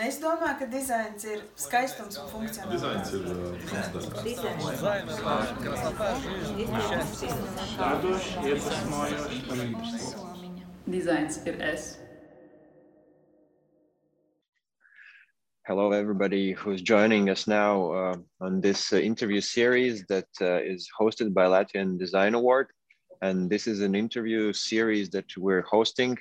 Es 0.00 0.16
domāju, 0.16 0.54
ka 0.58 0.66
dizains 0.72 1.24
ir 1.28 1.40
skaistums 1.60 2.16
un 2.16 2.28
funkcionalitāte. 2.30 3.10
Dizains 10.86 11.36
ir 11.44 11.60
es. 11.60 11.98
Hello, 15.66 15.92
everybody 15.92 16.52
who's 16.52 16.80
joining 16.80 17.28
us 17.28 17.46
now 17.46 17.92
uh, 17.92 18.16
on 18.40 18.62
this 18.62 18.94
uh, 18.94 18.96
interview 18.96 19.42
series 19.42 20.06
that 20.06 20.28
uh, 20.40 20.62
is 20.62 20.88
hosted 20.98 21.34
by 21.34 21.44
Latvian 21.44 21.98
Design 21.98 22.32
Award. 22.34 22.68
And 23.20 23.50
this 23.50 23.66
is 23.66 23.82
an 23.82 23.94
interview 23.94 24.54
series 24.54 25.10
that 25.10 25.26
we're 25.36 25.60
hosting 25.60 26.16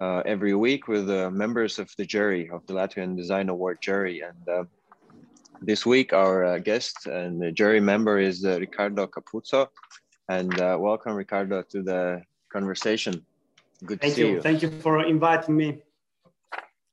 uh, 0.00 0.22
every 0.26 0.54
week 0.54 0.88
with 0.88 1.08
uh, 1.10 1.30
members 1.30 1.78
of 1.78 1.90
the 1.96 2.04
jury 2.04 2.50
of 2.52 2.66
the 2.66 2.74
Latvian 2.74 3.16
Design 3.16 3.48
Award 3.48 3.78
jury. 3.80 4.20
And 4.20 4.48
uh, 4.48 4.64
this 5.60 5.86
week, 5.86 6.12
our 6.12 6.44
uh, 6.44 6.58
guest 6.58 7.06
and 7.06 7.40
the 7.40 7.52
jury 7.52 7.80
member 7.80 8.18
is 8.18 8.44
uh, 8.44 8.58
Ricardo 8.58 9.06
Capuzzo. 9.06 9.68
And 10.28 10.58
uh, 10.60 10.76
welcome, 10.78 11.14
Ricardo, 11.14 11.62
to 11.70 11.82
the 11.82 12.22
conversation. 12.52 13.24
Good 13.84 14.00
Thank 14.00 14.14
to 14.14 14.16
see 14.16 14.28
you. 14.28 14.34
you. 14.34 14.40
Thank 14.40 14.62
you 14.62 14.70
for 14.70 15.04
inviting 15.04 15.56
me. 15.56 15.82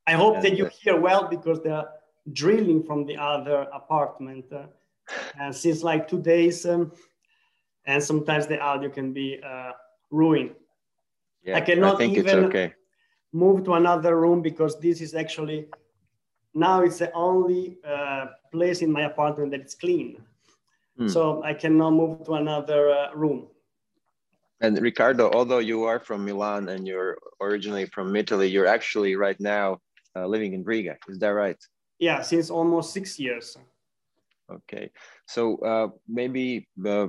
I 0.06 0.14
hope 0.14 0.42
that 0.42 0.58
you 0.58 0.66
uh, 0.68 0.70
hear 0.82 1.00
well 1.00 1.28
because 1.28 1.62
they're 1.62 1.86
drilling 2.32 2.84
from 2.84 3.06
the 3.06 3.18
other 3.18 3.68
apartment. 3.74 4.46
Uh, 4.52 4.66
and 5.40 5.56
since 5.56 5.84
like 5.84 6.08
two 6.08 6.22
days, 6.22 6.66
um, 6.66 6.92
and 7.86 8.02
sometimes 8.02 8.48
the 8.48 8.60
audio 8.60 8.90
can 8.90 9.12
be 9.12 9.40
uh, 9.46 9.72
ruined. 10.12 10.52
Yeah, 11.44 11.58
I 11.58 11.62
cannot 11.62 11.98
think 11.98 12.18
it's 12.18 12.30
even- 12.30 12.46
okay. 12.46 12.74
Move 13.34 13.64
to 13.66 13.74
another 13.74 14.20
room 14.20 14.42
because 14.42 14.80
this 14.80 15.02
is 15.02 15.16
actually 15.16 15.68
now 16.54 16.82
it's 16.82 17.00
the 17.00 17.12
only 17.14 17.78
uh, 17.88 18.28
place 18.52 18.82
in 18.82 18.92
my 18.92 19.04
apartment 19.04 19.52
that 19.52 19.66
is 19.66 19.76
clean. 19.76 20.22
Hmm. 20.98 21.08
So 21.08 21.44
I 21.44 21.54
can 21.54 21.78
now 21.78 21.90
move 21.90 22.26
to 22.26 22.34
another 22.34 22.92
uh, 22.92 23.14
room. 23.16 23.48
And 24.62 24.80
Ricardo, 24.80 25.32
although 25.32 25.60
you 25.60 25.84
are 25.84 26.00
from 26.00 26.24
Milan 26.24 26.70
and 26.70 26.88
you're 26.88 27.18
originally 27.42 27.86
from 27.88 28.16
Italy, 28.16 28.48
you're 28.48 28.68
actually 28.68 29.16
right 29.16 29.40
now 29.40 29.82
uh, 30.16 30.26
living 30.28 30.54
in 30.54 30.64
Riga. 30.64 30.96
Is 31.10 31.18
that 31.20 31.30
right? 31.30 31.58
Yeah, 32.00 32.22
since 32.22 32.50
almost 32.50 32.94
six 32.94 33.20
years. 33.20 33.58
Okay. 34.52 34.92
So 35.28 35.58
uh, 35.58 35.88
maybe 36.08 36.68
uh, 36.86 37.08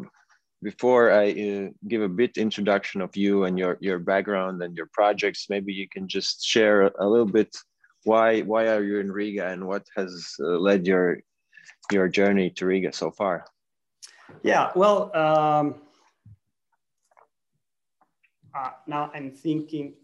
before 0.63 1.13
I 1.13 1.31
uh, 1.31 1.69
give 1.89 2.03
a 2.03 2.09
bit 2.09 2.37
introduction 2.37 3.01
of 3.01 3.17
you 3.17 3.45
and 3.45 3.59
your 3.59 3.77
your 3.81 3.99
background 3.99 4.63
and 4.63 4.77
your 4.77 4.89
projects, 4.93 5.47
maybe 5.51 5.73
you 5.73 5.89
can 5.89 6.09
just 6.09 6.45
share 6.45 6.83
a, 6.99 7.07
little 7.09 7.27
bit 7.27 7.55
why 8.05 8.41
why 8.43 8.69
are 8.69 8.83
you 8.83 8.99
in 8.99 9.11
Riga 9.13 9.49
and 9.49 9.67
what 9.67 9.85
has 9.97 10.35
uh, 10.41 10.59
led 10.59 10.87
your 10.87 11.19
your 11.93 12.09
journey 12.09 12.51
to 12.51 12.67
Riga 12.67 12.93
so 12.93 13.11
far? 13.11 13.45
Yeah, 14.43 14.71
well, 14.75 15.15
um, 15.15 15.75
uh, 18.55 18.71
now 18.87 19.11
I'm 19.15 19.31
thinking 19.31 19.95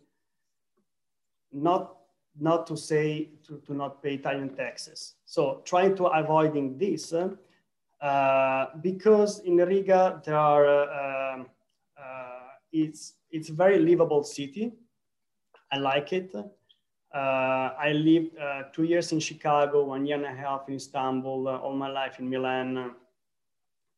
not 1.53 1.97
not 2.39 2.67
to 2.67 2.77
say 2.77 3.31
to, 3.47 3.61
to 3.67 3.75
not 3.75 4.03
pay 4.03 4.15
Italian 4.15 4.55
taxes. 4.55 5.15
So 5.27 5.63
trying 5.65 5.97
to 5.97 6.07
avoiding 6.07 6.79
this 6.79 7.13
uh, 7.13 7.31
because 8.81 9.41
in 9.41 9.57
Riga 9.57 10.21
there 10.25 10.37
are 10.37 10.67
uh, 10.67 11.45
uh, 12.01 12.49
it's 12.73 13.15
it's 13.31 13.51
a 13.51 13.53
very 13.53 13.79
livable 13.79 14.25
city. 14.25 14.73
I 15.73 15.79
like 15.79 16.13
it. 16.13 16.35
Uh, 16.35 17.71
I 17.79 17.93
lived 17.93 18.39
uh, 18.39 18.63
two 18.73 18.85
years 18.85 19.13
in 19.13 19.21
Chicago, 19.21 19.85
one 19.85 20.07
year 20.07 20.17
and 20.17 20.27
a 20.27 20.33
half 20.33 20.69
in 20.69 20.75
Istanbul, 20.75 21.49
uh, 21.49 21.59
all 21.59 21.75
my 21.75 21.89
life 21.89 22.21
in 22.21 22.31
Milan 22.31 22.95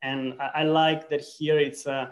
and 0.03 0.34
I, 0.41 0.50
I 0.61 0.62
like 0.64 1.08
that 1.08 1.23
here 1.23 1.58
it's 1.58 1.86
uh, 1.86 2.08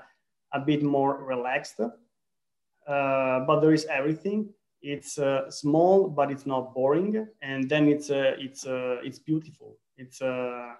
a 0.52 0.60
bit 0.60 0.82
more 0.82 1.22
relaxed. 1.24 1.80
Uh, 1.80 3.40
but 3.40 3.60
there 3.60 3.74
is 3.74 3.84
everything. 3.86 4.48
It's 4.82 5.18
uh, 5.18 5.50
small, 5.50 6.08
but 6.08 6.30
it's 6.30 6.46
not 6.46 6.74
boring, 6.74 7.26
and 7.42 7.68
then 7.68 7.86
it's 7.86 8.10
uh, 8.10 8.34
it's 8.38 8.66
uh, 8.66 8.96
it's 9.04 9.18
beautiful. 9.18 9.76
It's 9.98 10.22
uh, 10.22 10.26
uh, 10.26 10.74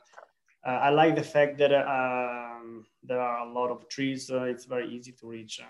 I 0.68 0.90
like 0.90 1.16
the 1.16 1.22
fact 1.22 1.58
that 1.58 1.72
uh, 1.72 1.84
um, 1.88 2.84
there 3.02 3.20
are 3.20 3.46
a 3.46 3.52
lot 3.52 3.70
of 3.70 3.88
trees. 3.88 4.30
Uh, 4.30 4.44
it's 4.44 4.66
very 4.66 4.88
easy 4.88 5.12
to 5.12 5.26
reach. 5.26 5.60
Uh, 5.60 5.66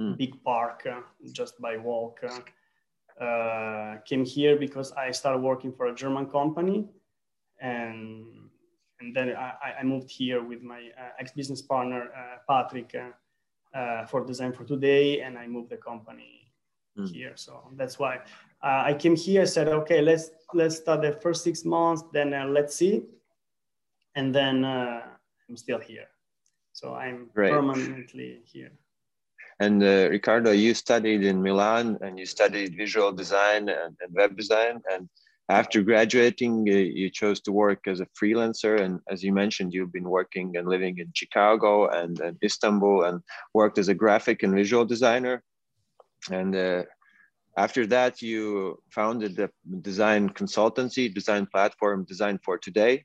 Mm. 0.00 0.16
Big 0.16 0.42
park 0.42 0.86
uh, 0.90 1.02
just 1.32 1.60
by 1.60 1.76
walk. 1.76 2.18
Uh, 2.24 3.22
uh, 3.22 3.98
came 4.06 4.24
here 4.24 4.56
because 4.56 4.90
I 4.92 5.10
started 5.10 5.42
working 5.42 5.70
for 5.70 5.88
a 5.88 5.94
German 5.94 6.26
company, 6.30 6.88
and 7.60 8.24
and 9.00 9.14
then 9.14 9.36
I, 9.36 9.80
I 9.80 9.82
moved 9.82 10.10
here 10.10 10.42
with 10.42 10.62
my 10.62 10.88
uh, 10.98 11.10
ex-business 11.20 11.60
partner 11.60 12.08
uh, 12.16 12.38
Patrick 12.48 12.94
uh, 12.94 13.78
uh, 13.78 14.06
for 14.06 14.24
Design 14.24 14.54
for 14.54 14.64
Today, 14.64 15.20
and 15.20 15.36
I 15.36 15.46
moved 15.46 15.68
the 15.68 15.76
company 15.76 16.38
Mm. 16.98 17.08
here. 17.12 17.32
So 17.36 17.52
that's 17.76 17.98
why 17.98 18.16
uh, 18.62 18.82
I 18.90 18.94
came 18.94 19.16
here. 19.16 19.44
Said, 19.46 19.68
okay, 19.68 20.00
let's 20.00 20.30
let's 20.54 20.76
start 20.76 21.02
the 21.02 21.12
first 21.12 21.44
six 21.44 21.64
months, 21.66 22.02
then 22.12 22.32
uh, 22.32 22.46
let's 22.46 22.74
see, 22.74 23.02
and 24.14 24.34
then 24.34 24.64
uh, 24.64 25.02
I'm 25.48 25.56
still 25.56 25.80
here. 25.80 26.08
So 26.72 26.94
I'm 26.94 27.28
Great. 27.34 27.52
permanently 27.52 28.40
here. 28.44 28.72
And 29.60 29.82
uh, 29.82 30.08
Ricardo, 30.10 30.50
you 30.50 30.74
studied 30.74 31.22
in 31.22 31.42
Milan 31.42 31.98
and 32.00 32.18
you 32.18 32.26
studied 32.26 32.76
visual 32.76 33.12
design 33.12 33.68
and, 33.68 33.96
and 34.00 34.12
web 34.12 34.36
design. 34.36 34.80
And 34.90 35.08
after 35.48 35.82
graduating, 35.82 36.66
uh, 36.68 36.72
you 36.72 37.10
chose 37.10 37.40
to 37.42 37.52
work 37.52 37.86
as 37.86 38.00
a 38.00 38.06
freelancer. 38.20 38.80
And 38.80 39.00
as 39.08 39.22
you 39.22 39.32
mentioned, 39.32 39.72
you've 39.72 39.92
been 39.92 40.08
working 40.08 40.56
and 40.56 40.66
living 40.66 40.98
in 40.98 41.12
Chicago 41.14 41.88
and, 41.88 42.18
and 42.20 42.36
Istanbul 42.42 43.04
and 43.04 43.22
worked 43.54 43.78
as 43.78 43.88
a 43.88 43.94
graphic 43.94 44.42
and 44.42 44.54
visual 44.54 44.84
designer. 44.84 45.42
And 46.30 46.56
uh, 46.56 46.82
after 47.56 47.86
that, 47.86 48.22
you 48.22 48.80
founded 48.90 49.36
the 49.36 49.50
design 49.82 50.30
consultancy, 50.30 51.12
design 51.12 51.46
platform, 51.46 52.04
Design 52.04 52.40
for 52.42 52.56
Today. 52.56 53.04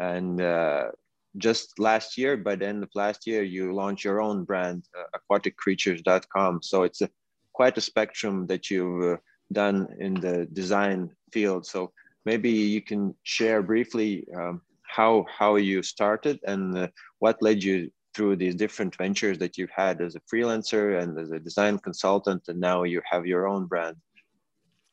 And 0.00 0.40
uh, 0.40 0.88
just 1.36 1.78
last 1.78 2.18
year, 2.18 2.36
by 2.36 2.56
the 2.56 2.66
end 2.66 2.82
of 2.82 2.88
last 2.94 3.26
year, 3.26 3.42
you 3.42 3.72
launched 3.72 4.02
your 4.02 4.20
own 4.20 4.44
brand, 4.44 4.84
uh, 4.98 5.18
aquaticcreatures.com. 5.18 6.62
So 6.62 6.82
it's 6.82 7.02
a, 7.02 7.10
quite 7.52 7.76
a 7.78 7.82
spectrum 7.82 8.46
that 8.46 8.70
you've 8.70 9.14
uh, 9.14 9.16
done 9.52 9.88
in 9.98 10.14
the 10.14 10.46
design 10.52 11.10
field. 11.32 11.66
So 11.66 11.92
maybe 12.24 12.50
you 12.50 12.80
can 12.80 13.14
share 13.22 13.62
briefly 13.62 14.26
um, 14.36 14.62
how 14.82 15.24
how 15.38 15.54
you 15.56 15.82
started 15.82 16.40
and 16.44 16.76
uh, 16.76 16.88
what 17.20 17.40
led 17.42 17.62
you 17.62 17.90
through 18.14 18.36
these 18.36 18.56
different 18.56 18.96
ventures 18.96 19.38
that 19.38 19.56
you've 19.56 19.70
had 19.70 20.00
as 20.00 20.16
a 20.16 20.20
freelancer 20.20 21.00
and 21.00 21.16
as 21.18 21.30
a 21.30 21.38
design 21.38 21.78
consultant, 21.78 22.42
and 22.48 22.58
now 22.58 22.82
you 22.82 23.00
have 23.08 23.24
your 23.24 23.46
own 23.46 23.66
brand. 23.66 23.96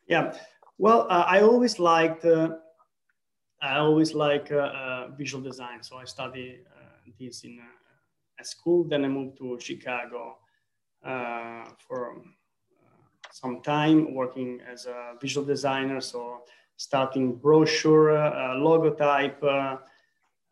Yeah. 0.08 0.36
Well, 0.78 1.08
uh, 1.10 1.26
I 1.28 1.42
always 1.42 1.80
liked. 1.80 2.26
I 3.62 3.78
always 3.78 4.14
like 4.14 4.52
uh, 4.52 4.58
uh, 4.58 5.08
visual 5.18 5.44
design, 5.44 5.82
so 5.82 5.98
I 5.98 6.06
study 6.06 6.60
uh, 6.68 7.12
this 7.20 7.44
in 7.44 7.60
at 8.40 8.46
school. 8.46 8.84
Then 8.84 9.04
I 9.04 9.08
moved 9.08 9.38
to 9.40 9.58
Chicago 9.60 10.38
for 11.88 12.22
some 13.32 13.62
time, 13.62 14.14
working 14.14 14.60
as 14.72 14.86
a 14.86 15.14
visual 15.20 15.46
designer. 15.46 16.02
So 16.02 16.44
starting 16.78 17.36
brochure, 17.36 18.16
uh, 18.16 18.56
logotype, 18.56 19.44
uh, 19.44 19.78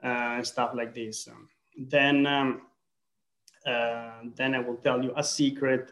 uh, 0.05 0.43
stuff 0.43 0.71
like 0.73 0.93
this. 0.93 1.27
Um, 1.27 1.47
then, 1.77 2.25
um, 2.25 2.61
then 4.35 4.55
I 4.55 4.59
will 4.59 4.77
tell 4.77 5.03
you 5.03 5.13
a 5.15 5.23
secret 5.23 5.89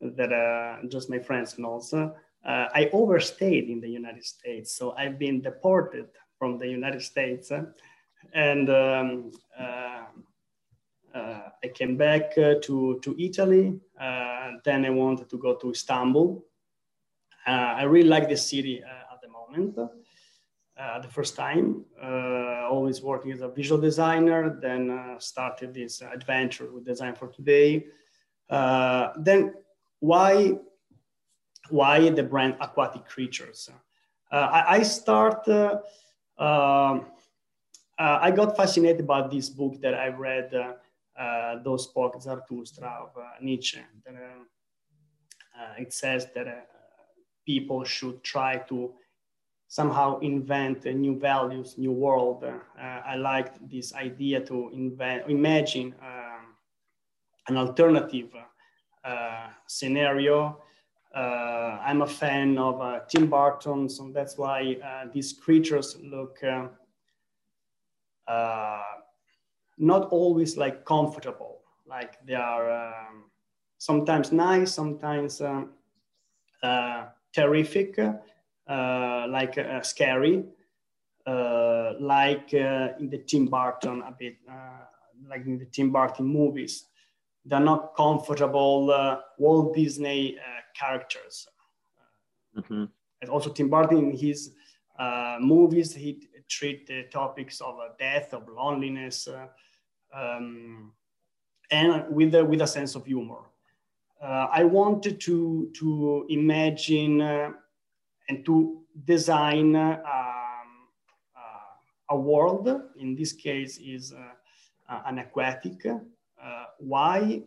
that 0.00 0.80
just 0.88 1.10
my 1.10 1.18
friends 1.18 1.58
knows. 1.58 1.94
I 2.44 2.90
overstayed 2.92 3.70
in 3.70 3.80
the 3.80 3.88
United 3.88 4.24
States, 4.24 4.76
so 4.76 4.92
I've 4.92 5.18
been 5.18 5.40
deported 5.40 6.08
from 6.42 6.58
the 6.58 6.66
United 6.66 7.00
States, 7.00 7.52
and 8.32 8.68
um, 8.68 9.30
uh, 9.56 10.02
uh, 11.14 11.40
I 11.62 11.68
came 11.72 11.96
back 11.96 12.36
uh, 12.36 12.54
to 12.66 12.98
to 13.04 13.10
Italy. 13.16 13.78
Then 14.64 14.80
I 14.84 14.90
wanted 14.90 15.28
to 15.30 15.38
go 15.38 15.54
to 15.54 15.70
Istanbul. 15.70 16.44
I 17.46 17.84
really 17.84 18.08
like 18.08 18.28
the 18.28 18.36
city 18.36 18.82
at 19.12 19.18
the 19.22 19.28
moment. 19.28 19.78
Uh, 19.78 20.98
the 20.98 21.12
first 21.16 21.36
time, 21.36 21.84
uh, 22.02 22.74
always 22.74 22.98
working 23.02 23.30
as 23.30 23.40
a 23.42 23.48
visual 23.48 23.80
designer, 23.80 24.58
then 24.66 24.90
uh, 24.90 25.18
started 25.20 25.72
this 25.72 26.02
adventure 26.02 26.68
with 26.72 26.84
Design 26.84 27.14
for 27.14 27.28
Today. 27.28 27.86
Then 29.28 29.40
why 30.00 30.58
why 31.70 32.10
the 32.18 32.24
brand 32.32 32.54
Aquatic 32.60 33.04
Creatures? 33.14 33.70
I, 34.32 34.78
I 34.78 34.82
start. 34.82 35.46
Um, 36.38 37.06
uh, 37.98 38.18
I 38.20 38.30
got 38.30 38.56
fascinated 38.56 39.06
by 39.06 39.28
this 39.28 39.48
book 39.48 39.80
that 39.82 39.94
I 39.94 40.08
read, 40.08 40.54
uh, 40.54 40.72
uh, 41.20 41.62
Thus 41.62 41.84
Spoke 41.84 42.20
Zarathustra 42.20 42.88
of 43.02 43.16
uh, 43.16 43.28
Nietzsche. 43.40 43.78
That, 44.04 44.14
uh, 44.14 45.74
it 45.78 45.92
says 45.92 46.26
that 46.34 46.68
people 47.46 47.84
should 47.84 48.24
try 48.24 48.56
to 48.68 48.92
somehow 49.68 50.18
invent 50.20 50.84
new 50.84 51.18
values, 51.18 51.76
new 51.78 51.92
world. 51.92 52.44
I 52.78 53.16
liked 53.16 53.58
this 53.70 53.94
idea 53.94 54.40
to 54.40 54.70
invent, 54.72 55.30
imagine 55.30 55.94
um, 56.02 56.56
an 57.48 57.56
alternative 57.56 58.34
scenario. 59.66 60.60
Uh, 61.14 61.78
I'm 61.84 62.02
a 62.02 62.06
fan 62.06 62.56
of 62.58 62.80
uh, 62.80 63.00
Tim 63.08 63.28
Burton, 63.28 63.88
so 63.88 64.10
that's 64.14 64.38
why 64.38 64.76
uh, 64.82 65.08
these 65.12 65.32
creatures 65.32 65.98
look 66.02 66.38
not 69.78 70.08
always 70.10 70.56
like 70.56 70.84
comfortable, 70.84 71.60
like 71.86 72.24
they 72.24 72.34
are 72.34 72.70
um, 72.70 73.24
sometimes 73.78 74.32
nice, 74.32 74.72
sometimes 74.72 75.40
um, 75.40 75.70
terrific 77.32 77.98
uh, 78.68 79.26
like 79.28 79.58
uh, 79.58 79.82
scary, 79.82 80.44
uh, 81.26 81.92
like 81.98 82.52
in 82.54 83.08
the 83.10 83.18
Tim 83.26 83.46
Burton 83.46 84.02
a 84.06 84.14
bit, 84.16 84.36
like 85.28 85.44
in 85.44 85.58
the 85.58 85.66
Tim 85.66 85.90
Burton 85.90 86.26
movies. 86.26 86.86
They're 87.44 87.60
not 87.60 87.96
comfortable 87.96 88.86
Walt 89.38 89.74
Disney 89.74 90.38
characters. 90.78 91.48
Mm-hmm. 92.56 92.84
And 93.20 93.30
also 93.30 93.50
Tim 93.50 93.68
Burton 93.68 93.98
in 93.98 94.16
his 94.16 94.52
movies, 95.40 95.94
he 95.94 96.28
treat 96.48 96.86
the 96.86 97.04
topics 97.04 97.60
of 97.60 97.76
death, 97.98 98.34
of 98.34 98.48
loneliness, 98.48 99.28
um, 100.14 100.92
and 101.70 102.14
with 102.14 102.34
a, 102.34 102.44
with 102.44 102.60
a 102.60 102.66
sense 102.66 102.94
of 102.94 103.06
humor. 103.06 103.38
Uh, 104.22 104.46
I 104.52 104.62
wanted 104.62 105.20
to 105.22 105.70
to 105.74 106.26
imagine 106.28 107.20
uh, 107.20 107.50
and 108.28 108.44
to 108.44 108.82
design 109.04 109.74
um, 109.74 109.98
uh, 110.04 111.40
a 112.10 112.16
world, 112.16 112.68
in 113.00 113.16
this 113.16 113.32
case 113.32 113.78
is 113.78 114.12
uh, 114.12 115.00
an 115.06 115.18
aquatic. 115.18 115.84
Uh, 116.72 116.84
why? 116.84 117.42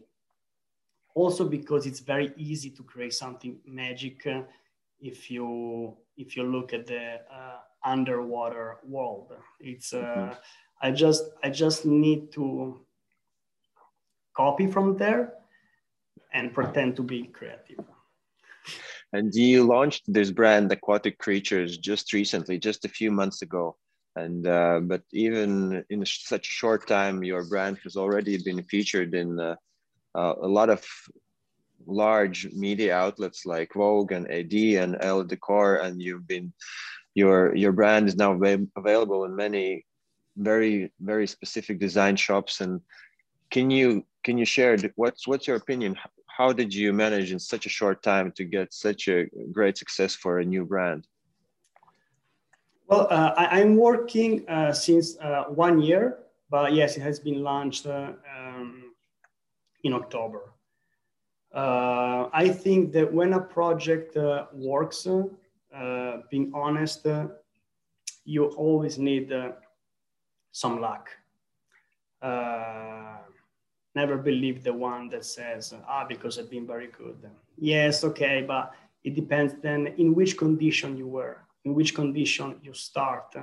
Also 1.14 1.48
because 1.48 1.86
it's 1.86 2.02
very 2.02 2.34
easy 2.36 2.70
to 2.72 2.84
create 2.84 3.14
something 3.14 3.60
magic 3.66 4.28
if 5.00 5.32
you 5.32 5.96
if 6.18 6.36
you 6.36 6.44
look 6.44 6.74
at 6.74 6.88
the 6.88 7.20
underwater 7.84 8.78
world. 8.84 9.34
It's 9.60 9.92
mm-hmm. 9.92 10.34
I 10.82 10.92
just 10.92 11.24
I 11.44 11.50
just 11.50 11.86
need 11.86 12.32
to 12.34 12.82
copy 14.36 14.68
from 14.68 14.98
there 14.98 15.34
and 16.34 16.54
pretend 16.54 16.96
to 16.98 17.04
be 17.04 17.24
creative. 17.28 17.86
And 19.14 19.34
you 19.34 19.64
launched 19.64 20.04
this 20.12 20.32
brand, 20.32 20.72
Aquatic 20.72 21.18
Creatures, 21.20 21.78
just 21.78 22.12
recently, 22.12 22.60
just 22.60 22.84
a 22.84 22.90
few 22.90 23.12
months 23.12 23.42
ago. 23.42 23.78
And 24.16 24.48
uh, 24.48 24.80
but 24.82 25.04
even 25.12 25.84
in 25.90 26.06
such 26.06 26.48
a 26.48 26.52
short 26.52 26.88
time, 26.88 27.24
your 27.24 27.44
brand 27.46 27.80
has 27.84 27.98
already 27.98 28.42
been 28.42 28.64
featured 28.64 29.14
in 29.14 29.40
uh, 29.40 29.56
uh, 30.16 30.36
a 30.42 30.48
lot 30.48 30.70
of 30.70 30.86
large 31.86 32.52
media 32.54 32.96
outlets 32.96 33.46
like 33.46 33.74
Vogue 33.74 34.12
and 34.12 34.30
AD 34.32 34.54
and 34.54 34.98
Elle 35.02 35.26
Decor, 35.26 35.78
and 35.78 36.02
you've 36.02 36.28
been 36.28 36.54
your 37.14 37.56
your 37.56 37.74
brand 37.74 38.08
is 38.08 38.16
now 38.16 38.40
available 38.78 39.26
in 39.26 39.36
many 39.36 39.86
very 40.38 40.92
very 41.02 41.28
specific 41.28 41.80
design 41.80 42.16
shops. 42.16 42.62
And 42.62 42.80
can 43.52 43.70
you 43.70 44.06
can 44.24 44.38
you 44.38 44.46
share 44.46 44.78
what's 44.96 45.28
what's 45.28 45.48
your 45.48 45.58
opinion? 45.58 45.98
how 46.38 46.52
did 46.52 46.74
you 46.74 46.92
manage 46.92 47.32
in 47.32 47.40
such 47.40 47.66
a 47.66 47.70
short 47.70 48.04
time 48.04 48.32
to 48.34 48.44
get 48.44 48.74
such 48.74 49.08
a 49.08 49.28
great 49.54 49.78
success 49.78 50.16
for 50.16 50.40
a 50.40 50.46
new 50.46 50.66
brand? 50.66 51.08
Well, 52.88 53.08
uh, 53.10 53.34
I, 53.36 53.62
am 53.62 53.78
working 53.78 54.48
uh, 54.48 54.72
since 54.72 55.18
uh, 55.18 55.46
one 55.46 55.82
year, 55.82 56.20
but 56.50 56.74
yes, 56.74 56.98
it 56.98 57.02
has 57.02 57.20
been 57.20 57.42
launched 57.42 57.88
uh, 57.88 58.12
um, 58.38 58.94
in 59.84 59.94
October. 59.94 60.54
Uh, 61.54 62.30
I 62.34 62.50
think 62.50 62.92
that 62.94 63.12
when 63.12 63.34
a 63.34 63.40
project 63.40 64.18
uh, 64.18 64.46
works, 64.54 65.08
being 66.30 66.52
honest, 66.54 67.08
you 68.24 68.46
always 68.46 68.98
need 68.98 69.34
some 70.52 70.80
luck 70.80 71.10
never 73.96 74.18
believe 74.18 74.64
the 74.64 74.74
one 74.74 75.10
that 75.10 75.26
says, 75.26 75.74
ah, 75.88 76.06
because 76.08 76.38
I've 76.38 76.50
been 76.50 76.68
very 76.68 76.88
good. 76.88 77.18
Yes, 77.58 78.04
okay, 78.04 78.44
but 78.46 78.74
it 79.04 79.16
depends 79.16 79.56
then 79.62 79.88
in 79.98 80.14
which 80.14 80.38
condition 80.38 80.98
you 80.98 81.08
were, 81.08 81.38
in 81.66 81.74
which 81.74 81.94
condition 81.94 82.60
you 82.62 82.74
start. 82.74 83.36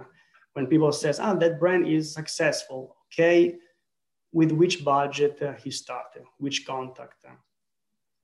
When 0.54 0.66
people 0.66 0.92
says, 0.92 1.20
ah, 1.20 1.34
that 1.34 1.58
brand 1.58 1.86
is 1.86 2.14
successful, 2.14 2.96
okay, 3.06 3.56
with 4.32 4.52
which 4.52 4.84
budget 4.84 5.42
uh, 5.42 5.52
he 5.52 5.70
started, 5.70 6.22
which 6.38 6.66
contact, 6.66 7.24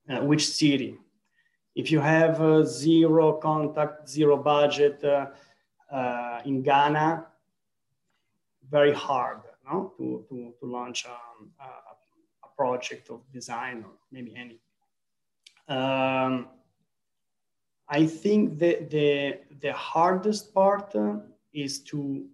uh, 0.09 0.19
which 0.21 0.47
city. 0.47 0.97
If 1.75 1.91
you 1.91 1.99
have 1.99 2.41
uh, 2.41 2.63
zero 2.63 3.33
contact, 3.33 4.09
zero 4.09 4.37
budget 4.37 5.03
uh, 5.03 5.27
uh, 5.91 6.41
in 6.45 6.63
Ghana, 6.63 7.27
very 8.69 8.93
hard 8.93 9.41
no? 9.65 9.93
to, 9.97 10.25
to, 10.29 10.53
to 10.59 10.65
launch 10.65 11.05
um, 11.05 11.49
a, 11.59 11.65
project 12.57 13.09
of 13.09 13.21
design 13.31 13.85
or 13.87 13.91
maybe 14.11 14.35
any. 14.35 14.59
Um, 15.69 16.49
I 17.89 18.05
think 18.05 18.59
the, 18.59 18.85
the, 18.91 19.39
the 19.61 19.73
hardest 19.73 20.53
part 20.53 20.95
uh, 20.95 21.15
is 21.53 21.79
to 21.85 22.25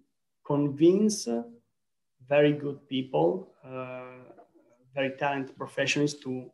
convince 0.46 1.28
uh, 1.28 1.44
very 2.28 2.52
good 2.52 2.86
people, 2.90 3.54
uh, 3.64 4.32
very 4.94 5.12
talented 5.12 5.58
professionals 5.58 6.14
to, 6.16 6.52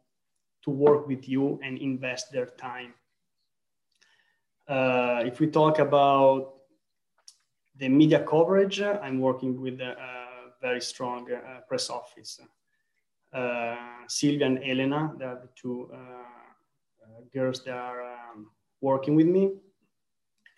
to 0.64 0.70
work 0.70 1.08
with 1.08 1.28
you 1.28 1.60
and 1.64 1.80
invest 1.80 2.32
their 2.32 2.46
time. 2.46 2.94
Uh, 4.68 5.24
if 5.26 5.40
we 5.40 5.48
talk 5.48 5.80
about 5.80 6.54
the 7.78 7.90
media 7.90 8.24
coverage, 8.24 8.82
I'm 8.82 9.20
working 9.20 9.60
with 9.60 9.82
a, 9.82 9.98
a 10.00 10.28
very 10.62 10.82
strong 10.82 11.28
uh, 11.32 11.62
press 11.68 11.90
office. 11.90 12.40
Uh, 13.34 13.76
Sylvia 14.08 14.46
and 14.46 14.60
Elena, 14.64 15.14
they 15.18 15.26
are 15.26 15.40
the 15.42 15.50
two 15.56 15.90
uh, 15.92 15.98
uh, 15.98 17.22
girls 17.34 17.64
that 17.64 17.76
are 17.76 18.02
um, 18.04 18.52
working 18.82 19.16
with 19.16 19.28
me, 19.28 19.54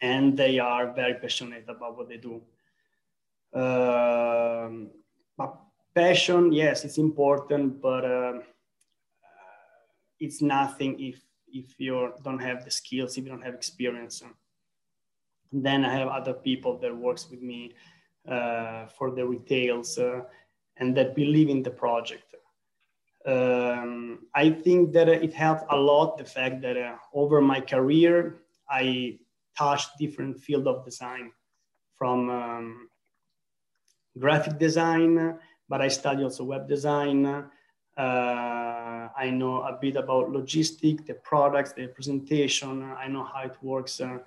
and 0.01 0.37
they 0.37 0.59
are 0.59 0.93
very 0.93 1.13
passionate 1.15 1.65
about 1.67 1.97
what 1.97 2.09
they 2.09 2.17
do. 2.17 2.41
Um, 3.53 4.89
but 5.37 5.55
passion, 5.93 6.51
yes, 6.51 6.83
it's 6.85 6.97
important, 6.97 7.81
but 7.81 8.05
uh, 8.05 8.39
it's 10.19 10.41
nothing 10.41 10.99
if 10.99 11.21
if 11.53 11.79
you 11.79 12.13
don't 12.23 12.39
have 12.39 12.65
the 12.65 12.71
skills, 12.71 13.15
if 13.15 13.25
you 13.25 13.29
don't 13.29 13.43
have 13.43 13.53
experience. 13.53 14.23
And 14.23 15.63
then 15.63 15.85
I 15.85 15.93
have 15.93 16.07
other 16.07 16.33
people 16.33 16.79
that 16.79 16.97
works 16.97 17.29
with 17.29 17.43
me 17.43 17.73
uh, 18.27 18.87
for 18.87 19.11
the 19.11 19.23
retails 19.23 19.99
uh, 19.99 20.21
and 20.77 20.97
that 20.97 21.13
believe 21.15 21.49
in 21.49 21.61
the 21.61 21.69
project 21.69 22.33
um, 23.25 24.19
I 24.35 24.49
think 24.49 24.91
that 24.93 25.07
it 25.07 25.33
helped 25.33 25.65
a 25.69 25.77
lot 25.77 26.17
the 26.17 26.25
fact 26.25 26.61
that 26.61 26.77
uh, 26.77 26.95
over 27.13 27.41
my 27.41 27.61
career 27.61 28.41
I 28.69 29.19
touched 29.57 29.97
different 29.97 30.39
field 30.39 30.67
of 30.67 30.83
design 30.83 31.31
from 31.95 32.29
um, 32.29 32.89
graphic 34.19 34.57
design, 34.59 35.37
but 35.69 35.81
I 35.81 35.87
study 35.87 36.23
also 36.23 36.43
web 36.43 36.67
design. 36.67 37.25
Uh, 37.25 39.09
I 39.15 39.29
know 39.29 39.61
a 39.61 39.77
bit 39.79 39.95
about 39.95 40.31
logistic, 40.31 41.05
the 41.05 41.13
products, 41.13 41.73
the 41.73 41.87
presentation. 41.87 42.83
I 42.83 43.07
know 43.07 43.23
how 43.23 43.43
it 43.43 43.55
works, 43.61 44.01
uh, 44.01 44.17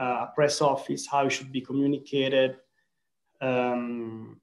uh, 0.00 0.26
a 0.26 0.32
press 0.34 0.60
office, 0.60 1.06
how 1.06 1.26
it 1.26 1.30
should 1.30 1.52
be 1.52 1.60
communicated. 1.60 2.56
Um, 3.40 4.40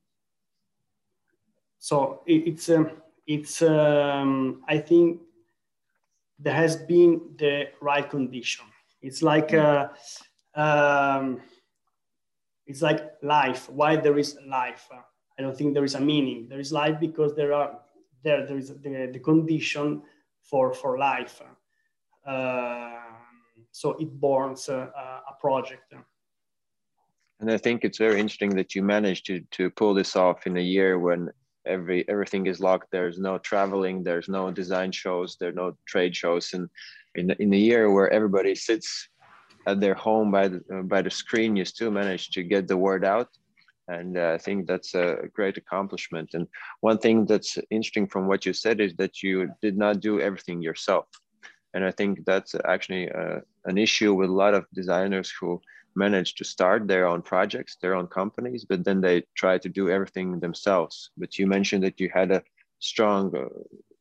so 1.80 2.22
it, 2.28 2.48
it's 2.48 2.70
um, 2.70 2.92
it's 3.30 3.62
um, 3.62 4.64
I 4.68 4.80
think 4.80 5.22
there 6.40 6.56
has 6.56 6.76
been 6.76 7.22
the 7.38 7.68
right 7.80 8.10
condition. 8.10 8.66
It's 9.04 9.22
like 9.22 9.54
uh, 9.54 9.90
um, 10.56 11.40
it's 12.66 12.82
like 12.82 13.02
life. 13.22 13.70
Why 13.70 13.98
there 13.98 14.18
is 14.18 14.36
life? 14.48 14.90
I 15.38 15.44
don't 15.44 15.56
think 15.56 15.76
there 15.76 15.86
is 15.86 15.94
a 15.94 16.00
meaning. 16.00 16.48
There 16.50 16.60
is 16.60 16.72
life 16.72 17.00
because 17.00 17.36
there 17.36 17.54
are 17.54 17.80
there 18.24 18.48
there 18.48 18.58
is 18.58 18.70
the, 18.70 19.10
the 19.14 19.20
condition 19.20 20.02
for 20.42 20.74
for 20.74 20.98
life. 20.98 21.40
Uh, 22.26 22.96
so 23.72 23.92
it 24.00 24.20
borns 24.20 24.70
uh, 24.70 24.90
a 25.32 25.34
project. 25.40 25.94
And 27.40 27.52
I 27.52 27.58
think 27.58 27.86
it's 27.86 28.00
very 28.00 28.20
interesting 28.20 28.56
that 28.56 28.74
you 28.74 28.82
managed 28.82 29.28
to 29.28 29.42
to 29.52 29.70
pull 29.70 29.94
this 29.94 30.16
off 30.16 30.48
in 30.48 30.58
a 30.58 30.68
year 30.76 30.98
when 30.98 31.30
every 31.66 32.08
everything 32.08 32.48
is 32.48 32.60
locked 32.60 32.88
there's 32.92 33.20
no 33.20 33.38
traveling 33.38 34.04
there's 34.04 34.30
no 34.30 34.50
design 34.50 34.92
shows 34.92 35.36
there 35.40 35.50
are 35.50 35.62
no 35.64 35.74
trade 35.88 36.16
shows 36.16 36.54
and 36.54 36.70
in, 37.16 37.32
in 37.32 37.54
a 37.54 37.58
year 37.58 37.92
where 37.92 38.12
everybody 38.12 38.56
sits 38.56 39.10
at 39.68 39.80
their 39.80 39.94
home 39.94 40.32
by 40.32 40.48
the, 40.48 40.62
by 40.86 41.02
the 41.02 41.10
screen, 41.10 41.56
you 41.56 41.66
still 41.66 41.92
manage 41.92 42.30
to 42.32 42.44
get 42.44 42.68
the 42.68 42.78
word 42.78 43.04
out. 43.04 43.30
And 43.88 44.18
uh, 44.18 44.34
I 44.36 44.38
think 44.38 44.68
that's 44.68 44.94
a 44.94 45.18
great 45.34 45.58
accomplishment. 45.58 46.30
And 46.34 46.48
one 46.82 47.00
thing 47.00 47.26
that's 47.26 47.58
interesting 47.72 48.08
from 48.08 48.28
what 48.28 48.46
you 48.46 48.54
said 48.54 48.80
is 48.80 48.96
that 48.96 49.24
you 49.24 49.52
did 49.62 49.78
not 49.78 50.00
do 50.00 50.20
everything 50.20 50.62
yourself. 50.62 51.08
And 51.74 51.84
I 51.84 51.92
think 51.92 52.26
that's 52.26 52.56
actually 52.66 53.12
uh, 53.12 53.40
an 53.66 53.78
issue 53.78 54.14
with 54.14 54.30
a 54.30 54.40
lot 54.44 54.54
of 54.54 54.66
designers 54.74 55.32
who 55.40 55.60
manage 56.06 56.32
to 56.36 56.44
start 56.56 56.88
their 56.88 57.06
own 57.12 57.22
projects, 57.22 57.76
their 57.76 57.96
own 58.00 58.08
companies, 58.08 58.66
but 58.70 58.84
then 58.84 59.02
they 59.02 59.18
try 59.42 59.56
to 59.60 59.70
do 59.80 59.90
everything 59.96 60.40
themselves. 60.40 61.12
But 61.22 61.38
you 61.38 61.46
mentioned 61.46 61.84
that 61.84 62.00
you 62.00 62.10
had 62.20 62.32
a 62.32 62.44
strong 62.80 63.24
uh, 63.36 63.50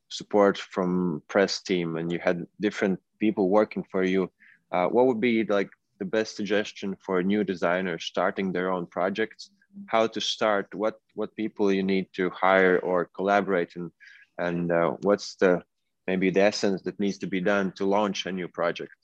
support 0.09 0.57
from 0.57 1.23
press 1.29 1.61
team 1.61 1.97
and 1.99 2.07
you 2.13 2.21
had 2.29 2.47
different 2.61 2.99
people 3.19 3.51
working 3.61 3.85
for 3.93 4.03
you. 4.05 4.31
Uh, 4.73 4.87
what 4.95 5.07
would 5.07 5.21
be 5.21 5.45
like 5.45 5.71
the 5.99 6.05
best 6.05 6.37
suggestion 6.37 6.97
for 7.05 7.23
new 7.23 7.43
designer 7.45 7.99
starting 7.99 8.53
their 8.53 8.71
own 8.71 8.87
projects? 8.87 9.51
How 9.87 10.07
to 10.15 10.21
start? 10.21 10.67
What 10.75 10.97
what 11.15 11.37
people 11.37 11.73
you 11.73 11.85
need 11.95 12.07
to 12.19 12.31
hire 12.31 12.79
or 12.79 13.11
collaborate 13.19 13.77
and 13.77 13.91
and 14.39 14.73
uh, 14.73 14.91
what's 15.07 15.37
the 15.37 15.63
maybe 16.07 16.31
the 16.31 16.41
essence 16.41 16.83
that 16.83 16.99
needs 16.99 17.19
to 17.19 17.27
be 17.27 17.41
done 17.41 17.73
to 17.73 17.85
launch 17.85 18.27
a 18.27 18.33
new 18.33 18.49
project? 18.49 18.95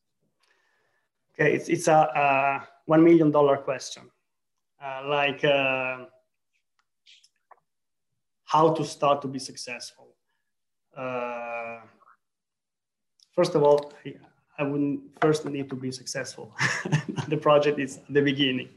Okay, 1.34 1.54
it's, 1.56 1.68
it's 1.68 1.88
a, 1.88 2.00
a 2.24 2.68
$1 2.88 3.02
million 3.02 3.32
question. 3.62 4.10
Uh, 4.82 5.02
like 5.08 5.42
uh, 5.44 6.04
how 8.44 8.72
to 8.72 8.84
start 8.84 9.22
to 9.22 9.28
be 9.28 9.38
successful. 9.38 10.08
Uh, 10.96 11.80
first 13.34 13.54
of 13.54 13.62
all, 13.62 13.92
I 14.58 14.62
wouldn't 14.62 15.00
first 15.20 15.44
need 15.46 15.70
to 15.70 15.76
be 15.76 15.90
successful. 15.90 16.54
the 17.28 17.36
project 17.36 17.78
is 17.78 18.00
the 18.08 18.20
beginning 18.20 18.68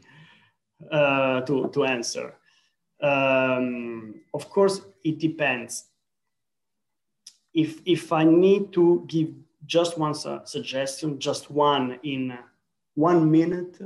uh, 0.90 1.42
to, 1.42 1.68
to 1.68 1.84
answer. 1.84 2.34
Um, 3.00 4.22
of 4.34 4.48
course, 4.50 4.80
it 5.04 5.18
depends 5.18 5.84
if 7.54 7.80
if 7.84 8.12
I 8.12 8.24
need 8.24 8.72
to 8.72 9.04
give 9.06 9.28
just 9.66 9.98
one 9.98 10.14
su 10.14 10.40
suggestion, 10.44 11.18
just 11.18 11.50
one 11.50 11.98
in 12.02 12.38
one 12.98 13.30
minute, 13.30 13.78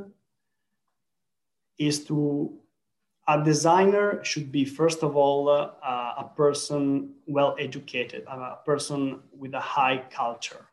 is 1.79 2.05
to 2.07 2.51
a 3.29 3.43
designer 3.45 4.25
should 4.25 4.51
be 4.51 4.65
first 4.65 5.03
of 5.03 5.17
all 5.17 5.49
uh, 5.49 6.15
a 6.19 6.31
person 6.35 7.15
well 7.27 7.55
educated, 7.59 8.25
a 8.27 8.59
person 8.65 9.21
with 9.37 9.53
a 9.55 9.61
high 9.61 10.03
culture. 10.11 10.67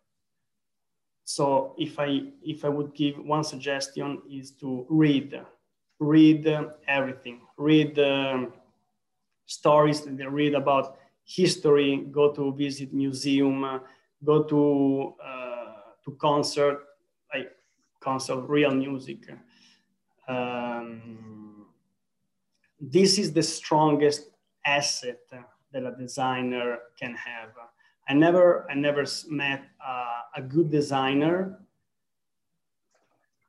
So 1.25 1.75
if 1.77 1.99
I 1.99 2.31
if 2.41 2.65
I 2.65 2.69
would 2.69 2.95
give 2.95 3.19
one 3.19 3.43
suggestion 3.43 4.21
is 4.31 4.51
to 4.61 4.85
read, 4.89 5.39
read 5.99 6.47
everything, 6.87 7.41
read 7.57 7.99
um, 7.99 8.53
stories 9.45 10.01
that 10.01 10.17
they 10.17 10.25
read 10.25 10.55
about 10.55 10.97
history, 11.25 12.07
go 12.11 12.31
to 12.31 12.53
visit 12.53 12.93
museum, 12.93 13.81
go 14.23 14.43
to 14.43 15.13
uh, 15.23 15.93
to 16.03 16.11
concert, 16.17 16.79
like 17.33 17.51
concert, 17.99 18.41
real 18.47 18.71
music. 18.71 19.29
Um, 20.27 21.65
this 22.79 23.17
is 23.17 23.33
the 23.33 23.43
strongest 23.43 24.29
asset 24.65 25.19
that 25.71 25.83
a 25.83 25.95
designer 25.97 26.79
can 26.99 27.15
have. 27.15 27.49
I 28.07 28.13
never, 28.13 28.69
I 28.69 28.73
never 28.73 29.05
met 29.27 29.63
uh, 29.85 30.21
a 30.35 30.41
good 30.41 30.71
designer 30.71 31.59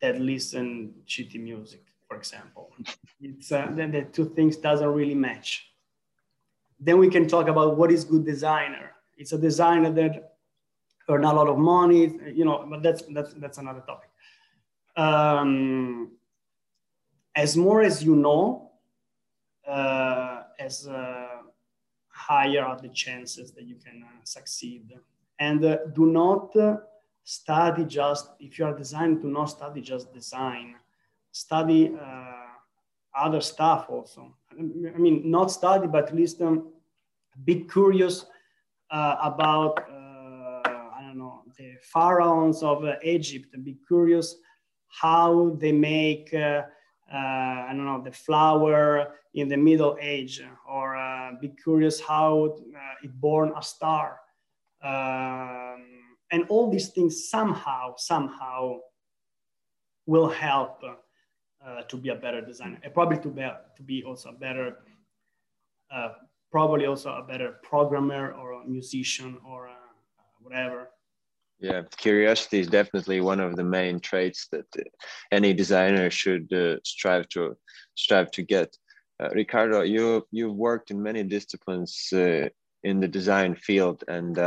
that 0.03 0.21
listen 0.21 0.95
shitty 1.07 1.41
music, 1.41 1.83
for 2.07 2.17
example. 2.17 2.73
It's 3.23 3.53
uh, 3.53 3.71
the, 3.77 3.87
the 3.87 4.03
two 4.03 4.31
things 4.35 4.57
doesn't 4.57 4.89
really 4.89 5.15
match 5.15 5.71
then 6.81 6.99
we 6.99 7.09
can 7.11 7.29
talk 7.29 7.49
about 7.49 7.77
what 7.77 7.93
is 7.93 8.05
good 8.05 8.25
designer. 8.25 8.93
It's 9.19 9.33
a 9.33 9.39
designer 9.39 9.93
that 9.93 10.37
earn 11.09 11.25
a 11.25 11.33
lot 11.33 11.49
of 11.49 11.59
money, 11.59 12.19
you 12.33 12.45
know, 12.47 12.67
but 12.69 12.83
that's 12.83 13.03
that's 13.11 13.35
that's 13.35 13.59
another 13.59 13.83
topic. 13.87 14.10
Um, 14.97 16.13
as 17.35 17.57
more 17.57 17.83
as 17.83 18.03
you 18.03 18.17
know, 18.17 18.73
uh, 19.67 20.43
as 20.59 20.87
uh, 20.87 21.29
higher 22.09 22.65
are 22.65 22.79
the 22.79 22.89
chances 22.89 23.53
that 23.53 23.65
you 23.65 23.77
can 23.77 24.03
uh, 24.03 24.25
succeed. 24.25 24.93
And 25.39 25.65
uh, 25.65 25.79
do 25.95 26.07
not 26.07 26.55
study 27.25 27.85
just 27.85 28.31
if 28.41 28.59
you 28.59 28.65
are 28.65 28.77
designing. 28.77 29.21
Do 29.21 29.29
not 29.29 29.47
study 29.47 29.81
just 29.81 30.13
design. 30.13 30.75
Study 31.33 31.97
uh, 32.01 32.41
other 33.17 33.41
stuff 33.41 33.87
also. 33.89 34.35
I 34.59 34.63
mean, 34.99 35.31
not 35.31 35.51
study, 35.51 35.87
but 35.87 36.09
at 36.09 36.15
least 36.15 36.43
um, 36.43 36.73
be 37.45 37.61
curious 37.61 38.27
uh, 38.91 39.17
about, 39.23 39.79
uh, 39.89 40.69
I 40.97 41.03
don't 41.03 41.19
know, 41.19 41.43
the 41.57 41.77
pharaohs 41.81 42.63
of 42.63 42.85
uh, 42.85 42.95
Egypt, 43.03 43.55
be 43.63 43.79
curious 43.87 44.37
how 44.91 45.57
they 45.59 45.73
make, 45.73 46.35
uh, 46.35 46.63
uh, 47.13 47.17
I 47.17 47.69
don't 47.71 47.87
know, 47.87 48.03
the 48.03 48.13
flower 48.13 49.15
in 49.35 49.49
the 49.49 49.57
Middle 49.57 49.97
Age, 50.01 50.43
or 50.69 50.97
uh, 50.97 51.33
be 51.41 51.49
curious 51.63 52.01
how 52.01 52.57
it 53.03 53.21
born 53.21 53.53
a 53.57 53.63
star. 53.63 54.19
Um, 54.83 55.87
and 56.33 56.45
all 56.49 56.71
these 56.71 56.89
things 56.89 57.29
somehow, 57.29 57.95
somehow 57.97 58.79
will 60.07 60.29
help 60.29 60.83
uh, 60.83 61.83
to 61.83 61.97
be 61.97 62.09
a 62.09 62.15
better 62.15 62.41
designer 62.41 62.79
and 62.83 62.93
probably 62.93 63.19
to 63.19 63.29
be, 63.29 63.43
to 63.77 63.83
be 63.83 64.03
also 64.03 64.31
a 64.31 64.33
better, 64.33 64.79
uh, 65.93 66.11
probably 66.51 66.87
also 66.87 67.11
a 67.15 67.23
better 67.23 67.57
programmer 67.63 68.33
or 68.33 68.63
a 68.63 68.67
musician 68.67 69.39
or 69.47 69.71
whatever. 70.41 70.89
Yeah, 71.61 71.83
curiosity 71.99 72.61
is 72.61 72.69
definitely 72.69 73.21
one 73.21 73.39
of 73.39 73.55
the 73.55 73.65
main 73.65 74.01
traits 74.01 74.49
that 74.51 74.67
uh, 74.79 74.83
any 75.31 75.53
designer 75.53 76.11
should 76.11 76.51
uh, 76.53 76.77
strive 76.85 77.29
to 77.31 77.57
strive 77.95 78.31
to 78.33 78.43
get. 78.43 78.75
Uh, 79.23 79.29
Ricardo, 79.35 79.83
you 79.83 80.27
you've 80.31 80.57
worked 80.57 80.91
in 80.91 81.03
many 81.03 81.23
disciplines 81.23 82.09
uh, 82.15 82.49
in 82.83 83.01
the 83.01 83.09
design 83.09 83.55
field 83.55 84.03
and 84.09 84.39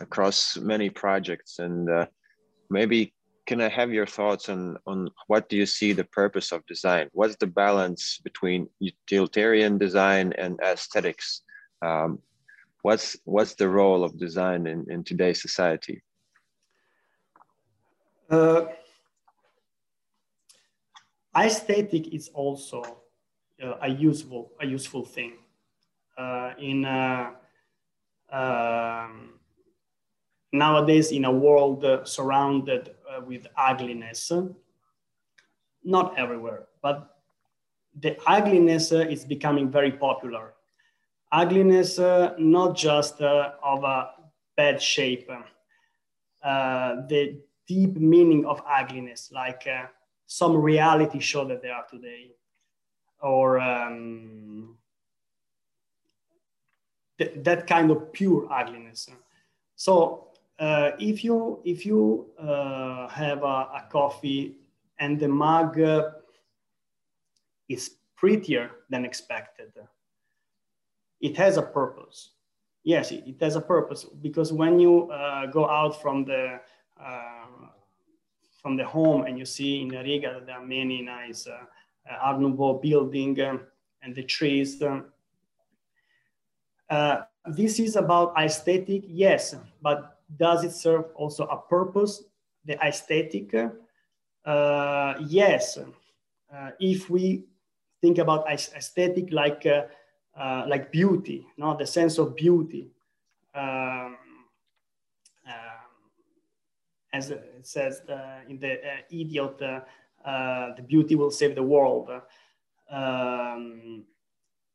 across 0.00 0.56
many 0.56 0.88
projects, 0.88 1.58
and 1.58 1.88
maybe 2.70 3.12
can 3.50 3.60
I 3.60 3.68
have 3.68 3.92
your 3.92 4.06
thoughts 4.06 4.48
on, 4.48 4.78
on 4.86 5.10
what 5.26 5.48
do 5.48 5.56
you 5.56 5.66
see 5.66 5.92
the 5.92 6.04
purpose 6.04 6.52
of 6.52 6.64
design? 6.66 7.08
What's 7.12 7.34
the 7.34 7.48
balance 7.48 8.20
between 8.22 8.68
utilitarian 8.78 9.76
design 9.76 10.32
and 10.38 10.60
aesthetics? 10.62 11.42
Um, 11.82 12.20
what's, 12.82 13.16
what's 13.24 13.54
the 13.54 13.68
role 13.68 14.04
of 14.04 14.16
design 14.20 14.68
in, 14.68 14.86
in 14.88 15.02
today's 15.02 15.42
society? 15.42 16.00
Uh, 18.30 18.66
aesthetic 21.36 22.14
is 22.14 22.28
also 22.32 22.82
uh, 23.62 23.74
a 23.82 23.88
useful 23.88 24.52
a 24.60 24.66
useful 24.66 25.04
thing 25.04 25.32
uh, 26.16 26.52
in 26.60 26.84
uh, 26.84 27.30
um, 28.30 29.40
nowadays 30.52 31.10
in 31.10 31.24
a 31.24 31.32
world 31.32 31.84
uh, 31.84 32.04
surrounded 32.04 32.94
uh, 33.10 33.20
with 33.20 33.48
ugliness, 33.56 34.30
not 35.82 36.16
everywhere, 36.16 36.68
but 36.82 37.16
the 37.98 38.16
ugliness 38.28 38.92
is 38.92 39.24
becoming 39.24 39.68
very 39.68 39.90
popular. 39.90 40.54
Ugliness, 41.32 41.98
not 42.38 42.76
just 42.76 43.20
of 43.20 43.82
a 43.82 44.10
bad 44.56 44.80
shape, 44.80 45.28
the 46.42 47.40
deep 47.70 47.96
meaning 47.96 48.44
of 48.46 48.60
ugliness, 48.66 49.30
like 49.32 49.62
some 50.26 50.56
reality 50.56 51.20
show 51.20 51.44
that 51.44 51.62
they 51.62 51.68
are 51.68 51.86
today, 51.88 52.32
or 53.22 53.60
um, 53.60 54.76
th 57.18 57.30
that 57.46 57.60
kind 57.74 57.88
of 57.94 57.98
pure 58.12 58.42
ugliness. 58.60 59.08
So 59.76 60.28
uh, 60.58 60.90
if 60.98 61.16
you 61.26 61.36
if 61.64 61.86
you 61.88 62.00
uh, 62.38 63.06
have 63.08 63.40
a, 63.54 63.58
a, 63.78 63.82
coffee 63.88 64.56
and 64.98 65.18
the 65.22 65.28
mug 65.28 65.80
uh, 65.80 66.10
is 67.68 67.84
prettier 68.16 68.66
than 68.90 69.04
expected, 69.04 69.72
it 71.20 71.36
has 71.36 71.56
a 71.56 71.62
purpose. 71.62 72.18
Yes, 72.82 73.12
it, 73.12 73.22
it 73.26 73.38
has 73.40 73.56
a 73.56 73.64
purpose 73.74 74.04
because 74.26 74.52
when 74.52 74.80
you 74.80 75.10
uh, 75.10 75.46
go 75.46 75.68
out 75.68 76.00
from 76.02 76.24
the 76.24 76.60
uh, 77.00 77.39
from 78.60 78.76
the 78.76 78.84
home 78.84 79.24
and 79.26 79.38
you 79.38 79.44
see 79.44 79.80
in 79.80 79.88
Riga 79.88 80.34
that 80.34 80.46
there 80.46 80.56
are 80.56 80.66
many 80.66 81.02
nice 81.02 81.46
uh, 81.46 81.64
Art 82.20 82.40
Nouveau 82.40 82.74
building 82.74 83.40
um, 83.40 83.60
and 84.02 84.14
the 84.14 84.22
trees. 84.22 84.82
Um, 84.82 85.06
this 87.46 87.78
is 87.78 87.96
about 87.96 88.34
aesthetic, 88.36 89.04
yes, 89.06 89.54
but 89.80 90.20
does 90.36 90.64
it 90.64 90.72
serve 90.72 91.06
also 91.14 91.46
a 91.46 91.56
purpose, 91.56 92.24
the 92.64 92.78
aesthetic? 92.84 93.54
uh, 94.44 95.14
yes, 95.26 95.78
uh, 95.78 96.70
if 96.78 97.10
we 97.10 97.44
think 98.00 98.18
about 98.18 98.48
aesthetic 98.50 99.32
like 99.32 99.66
uh, 99.66 99.84
uh, 100.38 100.64
like 100.68 100.90
beauty, 100.90 101.46
no, 101.56 101.76
the 101.76 101.86
sense 101.86 102.18
of 102.18 102.36
beauty. 102.36 102.88
Um, 103.54 103.62
uh, 103.62 104.08
as 107.12 107.30
it 107.30 107.60
says 107.62 108.02
in 108.48 108.58
the 108.58 108.78
idiot, 109.10 109.58
the 109.58 110.84
beauty 110.86 111.14
will 111.14 111.30
save 111.30 111.54
the 111.54 111.62
world. 111.62 112.10
Um, 112.90 114.04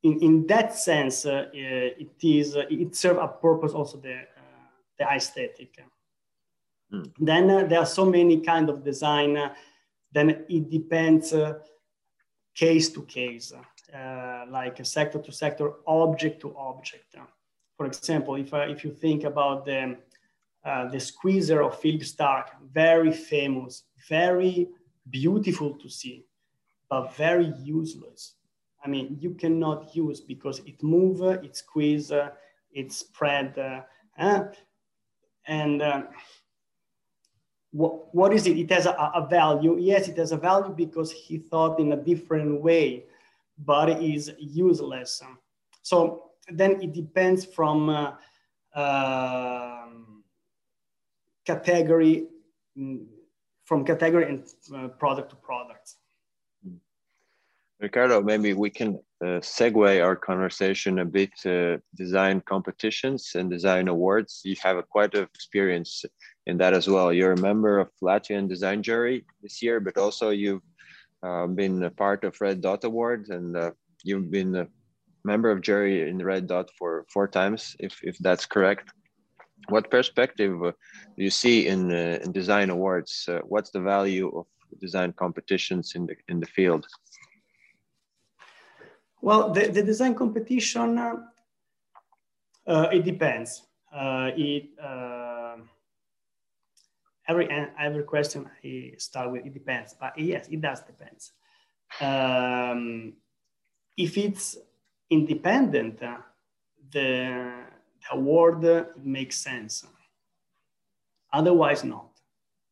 in, 0.04 0.20
in 0.20 0.48
that 0.48 0.76
sense, 0.76 1.26
it 1.26 2.12
is 2.22 2.56
it 2.56 2.96
serves 2.96 3.20
a 3.22 3.28
purpose 3.28 3.74
also 3.74 3.98
the 3.98 4.22
the 4.98 5.06
aesthetic. 5.06 5.80
Mm. 6.92 7.12
Then 7.20 7.50
uh, 7.50 7.64
there 7.66 7.80
are 7.80 7.86
so 7.86 8.06
many 8.06 8.42
kind 8.42 8.70
of 8.70 8.84
design. 8.84 9.38
Uh, 9.38 9.54
then 10.12 10.46
it 10.48 10.70
depends 10.70 11.34
uh, 11.34 11.60
case 12.54 12.90
to 12.90 13.02
case, 13.04 13.52
uh, 13.94 14.46
like 14.50 14.86
sector 14.86 15.20
to 15.20 15.32
sector, 15.32 15.74
object 15.88 16.40
to 16.42 16.56
object. 16.58 17.16
For 17.76 17.86
example, 17.86 18.36
if, 18.36 18.54
if 18.54 18.86
you 18.86 18.92
think 18.92 19.26
about 19.26 19.66
the, 19.66 19.98
uh, 20.66 20.88
the 20.90 21.00
squeezer 21.00 21.62
of 21.62 21.80
Philippe 21.80 22.06
Starck, 22.06 22.52
very 22.74 23.12
famous, 23.12 23.84
very 24.10 24.68
beautiful 25.10 25.76
to 25.76 25.90
see, 25.90 26.26
but 26.90 27.16
very 27.16 27.54
useless. 27.62 28.34
I 28.84 28.90
mean, 28.90 29.18
you 29.20 29.32
cannot 29.32 29.96
use 29.96 30.22
because 30.22 30.60
it 30.60 30.82
move, 30.84 31.22
it 31.44 31.56
squeeze, 31.56 32.12
it 32.72 32.92
spread, 32.92 33.58
uh, 33.58 33.82
and 35.48 35.82
uh, 35.82 36.04
what, 37.72 38.14
what 38.16 38.34
is 38.34 38.48
it? 38.48 38.58
It 38.58 38.72
has 38.72 38.86
a, 38.86 38.92
a, 38.92 39.28
value. 39.30 39.78
Yes, 39.78 40.08
it 40.08 40.18
has 40.18 40.32
a 40.32 40.38
value 40.38 40.74
because 40.74 41.12
he 41.12 41.38
thought 41.38 41.80
in 41.80 41.92
a 41.92 41.98
different 41.98 42.62
way, 42.62 43.04
but 43.58 43.90
it 43.90 44.02
is 44.02 44.32
useless. 44.40 45.22
So 45.82 46.32
then 46.48 46.82
it 46.82 46.94
depends 46.94 47.46
from 47.46 47.90
uh, 47.90 48.14
uh, 48.74 49.85
category, 51.46 52.26
from 53.66 53.86
category 53.86 54.26
and 54.30 54.44
uh, 54.76 54.88
product 54.90 55.30
to 55.32 55.36
product. 55.38 55.96
Ricardo, 57.80 58.22
maybe 58.22 58.54
we 58.54 58.70
can 58.70 59.00
uh, 59.22 59.40
segue 59.42 60.04
our 60.04 60.16
conversation 60.16 61.00
a 61.00 61.06
bit 61.06 61.30
to 61.42 61.82
design 61.96 62.42
competitions 62.42 63.32
and 63.36 63.50
design 63.50 63.90
awards. 63.90 64.42
You 64.46 64.56
have 64.64 64.78
a 64.78 64.84
quite 64.84 65.14
of 65.14 65.28
experience 65.36 66.06
in 66.48 66.58
that 66.58 66.74
as 66.74 66.88
well. 66.88 67.12
You're 67.12 67.34
a 67.34 67.42
member 67.42 67.80
of 67.80 67.90
Latvian 68.02 68.48
Design 68.48 68.82
Jury 68.82 69.26
this 69.42 69.62
year, 69.62 69.80
but 69.82 69.98
also 69.98 70.30
you've 70.30 70.62
uh, 71.22 71.48
been 71.48 71.84
a 71.84 71.90
part 71.90 72.24
of 72.24 72.40
Red 72.40 72.62
Dot 72.62 72.84
Award 72.86 73.28
and 73.30 73.58
uh, 73.58 73.72
you've 74.04 74.32
been 74.32 74.56
a 74.56 74.68
member 75.26 75.52
of 75.52 75.62
jury 75.62 76.10
in 76.10 76.24
Red 76.24 76.48
Dot 76.48 76.70
for 76.78 77.06
four 77.12 77.28
times, 77.28 77.76
if, 77.80 78.00
if 78.04 78.18
that's 78.20 78.46
correct. 78.46 78.90
What 79.70 79.90
perspective 79.90 80.60
do 80.60 81.24
you 81.24 81.30
see 81.30 81.68
in, 81.68 81.92
uh, 81.92 82.20
in 82.24 82.32
design 82.32 82.70
awards? 82.70 83.28
Uh, 83.28 83.40
what's 83.44 83.72
the 83.72 83.82
value 83.82 84.32
of 84.38 84.46
design 84.80 85.14
competitions 85.14 85.94
in 85.96 86.06
the, 86.06 86.16
in 86.28 86.40
the 86.40 86.46
field? 86.46 86.86
Well, 89.22 89.52
the, 89.52 89.68
the 89.68 89.82
design 89.82 90.14
competition, 90.14 91.00
uh, 91.00 92.90
it 92.92 93.04
depends. 93.04 93.64
It 93.92 94.70
every 97.28 97.50
every 97.80 98.04
question 98.04 98.50
I 98.64 98.94
start 98.98 99.32
with 99.32 99.46
it 99.46 99.54
depends, 99.54 99.96
but 100.00 100.18
yes, 100.18 100.48
it 100.50 100.62
does 100.62 100.82
depends. 100.82 101.32
Um, 102.02 103.14
if 103.98 104.18
it's 104.18 104.58
independent, 105.10 106.02
uh, 106.04 106.18
the 106.92 107.65
award 108.12 108.88
makes 109.04 109.38
sense. 109.38 109.86
Otherwise, 111.32 111.84
not. 111.84 112.12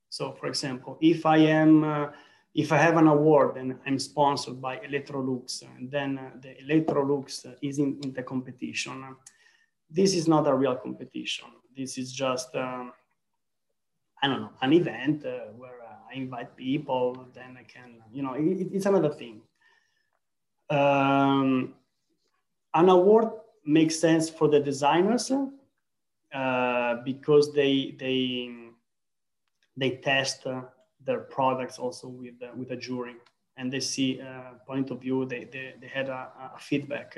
So, 0.09 0.31
for 0.31 0.47
example, 0.47 0.97
if 1.01 1.25
I 1.25 1.37
am 1.37 1.83
uh, 1.83 2.07
if 2.53 2.71
I 2.71 2.77
have 2.77 2.97
an 2.97 3.07
award 3.07 3.57
and 3.57 3.75
I'm 3.85 3.97
sponsored 3.97 4.61
by 4.61 4.77
Electrolux, 4.77 5.63
and 5.75 5.89
then 5.89 6.19
uh, 6.19 6.29
the 6.39 6.55
Electrolux 6.63 7.45
is 7.61 7.79
in, 7.79 7.99
in, 8.03 8.13
the 8.13 8.21
competition, 8.21 9.15
this 9.89 10.13
is 10.13 10.27
not 10.27 10.47
a 10.47 10.53
real 10.53 10.75
competition. 10.75 11.47
This 11.75 11.97
is 11.97 12.11
just, 12.11 12.55
um, 12.55 12.93
I 14.21 14.27
don't 14.27 14.41
know, 14.41 14.51
an 14.61 14.73
event 14.73 15.25
uh, 15.25 15.51
where 15.57 15.81
uh, 15.81 16.11
I 16.11 16.15
invite 16.15 16.55
people, 16.55 17.27
then 17.33 17.57
I 17.59 17.63
can, 17.63 17.95
you 18.11 18.21
know, 18.21 18.33
it, 18.33 18.67
it's 18.71 18.85
another 18.85 19.09
thing. 19.09 19.41
Um, 20.69 21.73
an 22.75 22.89
award 22.89 23.29
makes 23.65 23.99
sense 23.99 24.29
for 24.29 24.47
the 24.47 24.59
designers 24.59 25.31
uh, 26.33 26.95
because 27.05 27.53
they, 27.53 27.95
they, 27.99 28.49
they 29.77 29.97
test 29.97 30.45
uh, 30.45 30.61
their 31.05 31.19
products 31.19 31.77
also 31.77 32.07
with 32.07 32.35
uh, 32.41 32.47
with 32.55 32.71
a 32.71 32.75
jury 32.77 33.15
and 33.57 33.71
they 33.71 33.79
see 33.79 34.19
a 34.19 34.53
point 34.65 34.89
of 34.89 35.01
view 35.01 35.25
they, 35.25 35.45
they, 35.51 35.73
they 35.79 35.87
had 35.87 36.09
a, 36.09 36.29
a 36.55 36.59
feedback. 36.59 37.17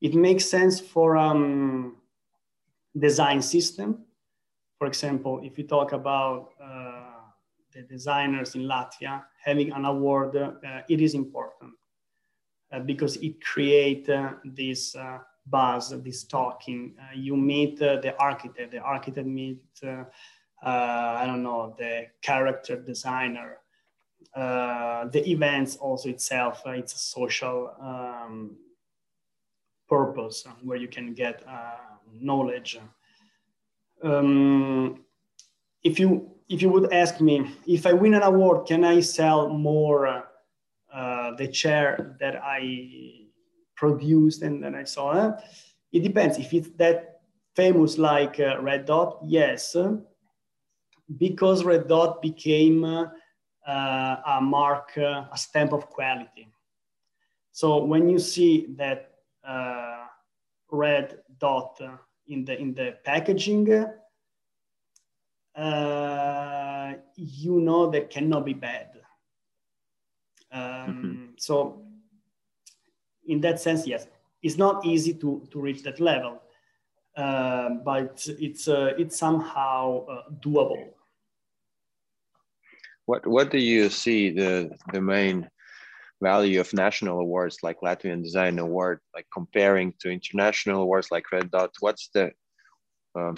It 0.00 0.14
makes 0.14 0.44
sense 0.44 0.80
for 0.80 1.16
um, 1.16 1.96
design 2.98 3.42
system. 3.42 4.04
For 4.78 4.86
example 4.86 5.40
if 5.42 5.58
you 5.58 5.64
talk 5.64 5.92
about 5.92 6.50
uh, 6.62 7.18
the 7.72 7.82
designers 7.82 8.54
in 8.54 8.62
latvia 8.62 9.22
having 9.44 9.72
an 9.72 9.84
award 9.84 10.36
uh, 10.36 10.80
it 10.88 11.00
is 11.00 11.14
important 11.14 11.72
uh, 12.72 12.80
because 12.80 13.16
it 13.16 13.42
creates 13.44 14.08
uh, 14.08 14.32
this 14.44 14.94
uh, 14.96 15.18
buzz 15.50 15.90
this 16.02 16.24
talking. 16.24 16.94
You 17.14 17.36
meet 17.36 17.78
the 17.78 18.14
architect. 18.18 18.72
The 18.72 18.78
architect 18.78 19.26
meet 19.26 19.62
uh, 20.62 21.16
I 21.20 21.24
don't 21.26 21.42
know, 21.42 21.74
the 21.78 22.06
character 22.20 22.76
designer, 22.76 23.58
uh, 24.34 25.06
the 25.06 25.28
events 25.30 25.76
also 25.76 26.08
itself, 26.08 26.62
uh, 26.66 26.70
it's 26.70 26.94
a 26.94 26.98
social 26.98 27.74
um, 27.80 28.56
purpose 29.88 30.44
where 30.62 30.76
you 30.76 30.88
can 30.88 31.14
get 31.14 31.44
knowledge. 32.20 32.78
Um, 34.02 35.04
if 35.82 35.98
you 35.98 36.30
if 36.48 36.62
you 36.62 36.70
would 36.70 36.92
ask 36.92 37.20
me 37.20 37.54
if 37.66 37.86
I 37.86 37.92
win 37.92 38.14
an 38.14 38.22
award, 38.22 38.66
can 38.66 38.84
I 38.84 39.00
sell 39.00 39.48
more 39.48 40.24
uh, 40.92 41.36
the 41.36 41.46
chair 41.46 42.16
that 42.20 42.42
I 42.42 43.27
produced 43.78 44.42
and 44.42 44.62
then 44.62 44.74
I 44.74 44.84
saw? 44.84 45.32
It 45.92 46.02
depends. 46.02 46.36
If 46.38 46.52
it's 46.52 46.70
that 46.76 47.20
famous 47.54 47.96
like 47.96 48.40
uh, 48.40 48.60
Red 48.60 48.84
Dot, 48.84 49.18
yes 49.24 49.76
because 51.16 51.64
red 51.64 51.88
dot 51.88 52.20
became 52.20 52.84
uh, 52.84 53.06
a 53.66 54.40
mark, 54.42 54.90
uh, 54.96 55.24
a 55.32 55.38
stamp 55.38 55.72
of 55.72 55.88
quality. 55.88 56.48
So 57.52 57.84
when 57.84 58.08
you 58.08 58.18
see 58.18 58.66
that 58.76 59.12
uh, 59.46 60.04
red 60.70 61.18
dot 61.38 61.80
in 62.26 62.44
the 62.44 62.58
in 62.58 62.74
the 62.74 62.96
packaging, 63.04 63.86
uh, 65.56 66.92
you 67.16 67.60
know 67.60 67.90
that 67.90 68.10
cannot 68.10 68.44
be 68.44 68.54
bad. 68.54 68.90
Um, 70.52 70.62
mm-hmm. 70.62 71.24
So, 71.36 71.82
in 73.28 73.40
that 73.42 73.60
sense, 73.60 73.86
yes, 73.86 74.06
it's 74.42 74.58
not 74.58 74.84
easy 74.84 75.14
to, 75.14 75.46
to 75.50 75.60
reach 75.60 75.82
that 75.84 76.00
level, 76.00 76.42
uh, 77.16 77.70
but 77.84 78.26
it's 78.38 78.68
uh, 78.68 78.92
it's 78.98 79.16
somehow 79.18 80.06
doable 80.40 80.88
what 83.08 83.26
what 83.26 83.50
do 83.50 83.58
you 83.58 83.88
see 83.88 84.30
the 84.30 84.70
the 84.92 85.00
main 85.00 85.48
value 86.20 86.60
of 86.60 86.74
national 86.74 87.18
awards 87.20 87.56
like 87.62 87.80
Latvian 87.80 88.22
Design 88.22 88.58
Award, 88.58 89.00
like 89.14 89.26
comparing 89.32 89.94
to 90.00 90.10
international 90.10 90.82
awards 90.82 91.08
like 91.10 91.32
Red 91.32 91.50
Dot? 91.50 91.70
What's 91.80 92.10
the 92.12 92.32
um, 93.14 93.36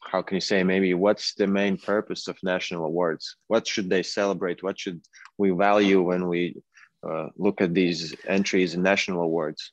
how 0.00 0.22
can 0.22 0.36
you 0.36 0.40
say 0.40 0.64
maybe 0.64 0.94
what's 0.94 1.34
the 1.34 1.46
main 1.46 1.76
purpose 1.76 2.26
of 2.26 2.38
national 2.42 2.86
awards? 2.86 3.36
What 3.48 3.66
should 3.66 3.90
they 3.90 4.02
celebrate? 4.02 4.62
What 4.62 4.80
should 4.80 5.02
we 5.36 5.50
value 5.50 6.00
when 6.00 6.26
we 6.26 6.62
uh, 7.08 7.28
look 7.36 7.60
at 7.60 7.74
these 7.74 8.14
entries 8.26 8.74
in 8.74 8.82
national 8.82 9.22
awards? 9.22 9.72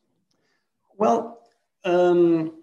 Well, 0.98 1.40
um, 1.84 2.54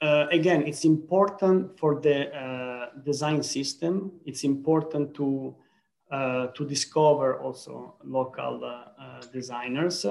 uh, 0.00 0.26
again, 0.30 0.62
it's 0.66 0.84
important 0.84 1.78
for 1.78 2.00
the 2.00 2.34
uh, 2.34 2.86
design 3.04 3.42
system. 3.42 4.12
It's 4.24 4.44
important 4.44 5.14
to 5.14 5.54
uh, 6.10 6.48
to 6.48 6.66
discover 6.66 7.38
also 7.40 7.94
local 8.04 8.64
uh, 8.64 9.20
designers. 9.32 10.04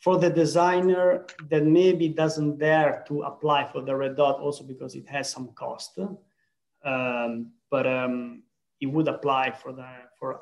for 0.00 0.18
the 0.18 0.30
designer 0.30 1.26
that 1.50 1.64
maybe 1.64 2.08
doesn't 2.08 2.58
dare 2.58 3.04
to 3.06 3.22
apply 3.22 3.66
for 3.70 3.82
the 3.82 3.94
red 3.94 4.16
dot, 4.16 4.40
also 4.40 4.64
because 4.64 4.94
it 4.94 5.06
has 5.06 5.30
some 5.30 5.48
cost. 5.48 5.98
Um, 6.82 7.52
but 7.70 7.86
um, 7.86 8.42
he 8.78 8.86
would 8.86 9.08
apply 9.08 9.50
for 9.50 9.72
the 9.72 9.86
for 10.18 10.40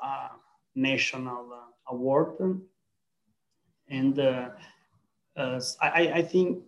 national 0.75 1.53
uh, 1.53 1.93
award. 1.93 2.61
And 3.89 4.19
uh, 4.19 4.49
uh, 5.35 5.61
I, 5.81 6.11
I 6.15 6.21
think 6.21 6.63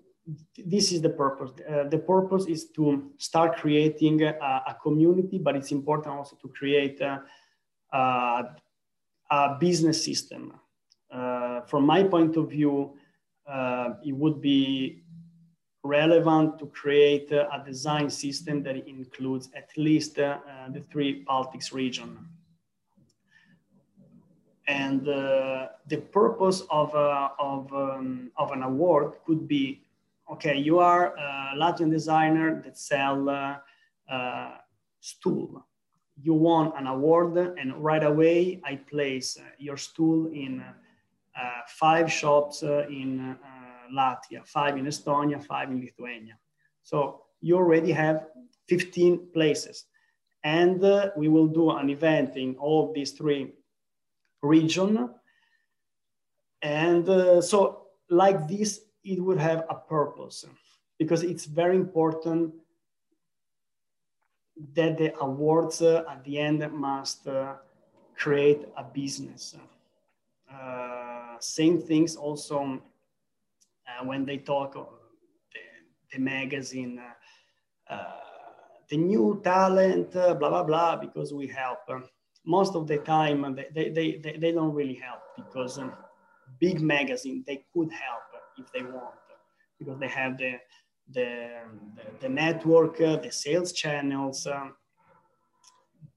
this 0.57 0.91
is 0.91 1.01
the 1.01 1.09
purpose. 1.09 1.51
The 1.89 1.97
purpose 1.97 2.45
is 2.45 2.69
to 2.71 3.11
start 3.17 3.57
creating 3.57 4.23
a, 4.23 4.33
a, 4.67 4.77
community, 4.81 5.37
but 5.37 5.55
it's 5.55 5.71
important 5.71 6.15
also 6.15 6.35
to 6.41 6.47
create 6.47 7.01
a, 7.01 7.23
a, 7.91 8.43
a 9.29 9.57
business 9.59 10.03
system. 10.03 10.53
From 11.67 11.85
my 11.85 12.03
point 12.03 12.37
of 12.37 12.49
view, 12.49 12.95
it 14.03 14.15
would 14.15 14.41
be 14.41 15.03
relevant 15.83 16.59
to 16.59 16.67
create 16.67 17.31
a 17.31 17.63
design 17.65 18.09
system 18.09 18.61
that 18.63 18.75
includes 18.87 19.49
at 19.55 19.69
least 19.77 20.19
uh, 20.19 20.37
the 20.71 20.81
three 20.91 21.25
Baltics 21.25 21.73
region. 21.73 22.17
And 24.71 25.05
uh, 25.05 25.67
the 25.87 25.97
purpose 25.97 26.63
of, 26.69 26.95
uh, 26.95 27.29
of, 27.39 27.73
um, 27.73 28.31
of 28.37 28.51
an 28.51 28.63
award 28.63 29.15
could 29.25 29.45
be, 29.45 29.83
okay, 30.31 30.57
you 30.57 30.79
are 30.79 31.13
a 31.17 31.55
Latvian 31.57 31.91
designer 31.91 32.61
that 32.63 32.77
sell 32.77 33.27
uh, 33.29 34.51
stool. 35.01 35.67
You 36.23 36.35
won 36.35 36.71
an 36.77 36.87
award 36.87 37.35
and 37.59 37.75
right 37.83 38.03
away 38.03 38.61
I 38.63 38.75
place 38.77 39.37
your 39.59 39.75
stool 39.75 40.27
in 40.27 40.63
five 41.67 42.09
shops 42.09 42.63
in 42.63 43.35
Latvia, 43.93 44.45
five 44.45 44.77
in 44.77 44.85
Estonia, 44.85 45.43
five 45.43 45.69
in 45.69 45.81
Lithuania. 45.81 46.37
So 46.83 47.23
you 47.41 47.57
already 47.57 47.91
have 47.91 48.27
15 48.69 49.31
places. 49.33 49.85
And 50.43 50.81
uh, 50.83 51.09
we 51.17 51.27
will 51.27 51.47
do 51.47 51.71
an 51.71 51.89
event 51.89 52.37
in 52.37 52.55
all 52.55 52.93
these 52.93 53.11
three 53.11 53.51
region. 54.41 55.09
And 56.61 57.07
uh, 57.09 57.41
so 57.41 57.87
like 58.09 58.47
this, 58.47 58.81
it 59.03 59.19
would 59.19 59.39
have 59.39 59.65
a 59.69 59.75
purpose 59.75 60.45
because 60.99 61.23
it's 61.23 61.45
very 61.45 61.75
important 61.75 62.53
that 64.75 64.97
the 64.97 65.17
awards 65.19 65.81
uh, 65.81 66.03
at 66.09 66.23
the 66.23 66.37
end 66.37 66.71
must 66.71 67.27
uh, 67.27 67.55
create 68.15 68.67
a 68.77 68.83
business. 68.83 69.55
Uh, 70.51 71.39
same 71.39 71.81
things 71.81 72.15
also 72.15 72.79
uh, 73.87 74.05
when 74.05 74.25
they 74.25 74.37
talk 74.37 74.75
of 74.75 74.89
the, 75.53 75.59
the 76.13 76.19
magazine, 76.19 77.01
uh, 77.89 77.95
the 78.89 78.97
new 78.97 79.41
talent, 79.43 80.11
blah, 80.11 80.35
blah, 80.35 80.63
blah, 80.63 80.95
because 80.95 81.33
we 81.33 81.47
help. 81.47 81.79
Most 82.45 82.75
of 82.75 82.87
the 82.87 82.97
time, 82.97 83.55
they, 83.73 83.89
they, 83.89 84.17
they, 84.17 84.37
they 84.37 84.51
don't 84.51 84.73
really 84.73 84.95
help 84.95 85.21
because 85.35 85.77
um, 85.77 85.93
big 86.59 86.81
magazine, 86.81 87.43
they 87.45 87.65
could 87.73 87.91
help 87.91 88.23
if 88.57 88.71
they 88.71 88.81
want, 88.81 89.15
because 89.79 89.99
they 89.99 90.07
have 90.07 90.37
the, 90.37 90.55
the, 91.11 91.49
the, 91.95 92.03
the 92.21 92.29
network, 92.29 92.99
uh, 93.01 93.17
the 93.17 93.31
sales 93.31 93.71
channels, 93.73 94.47
um, 94.47 94.75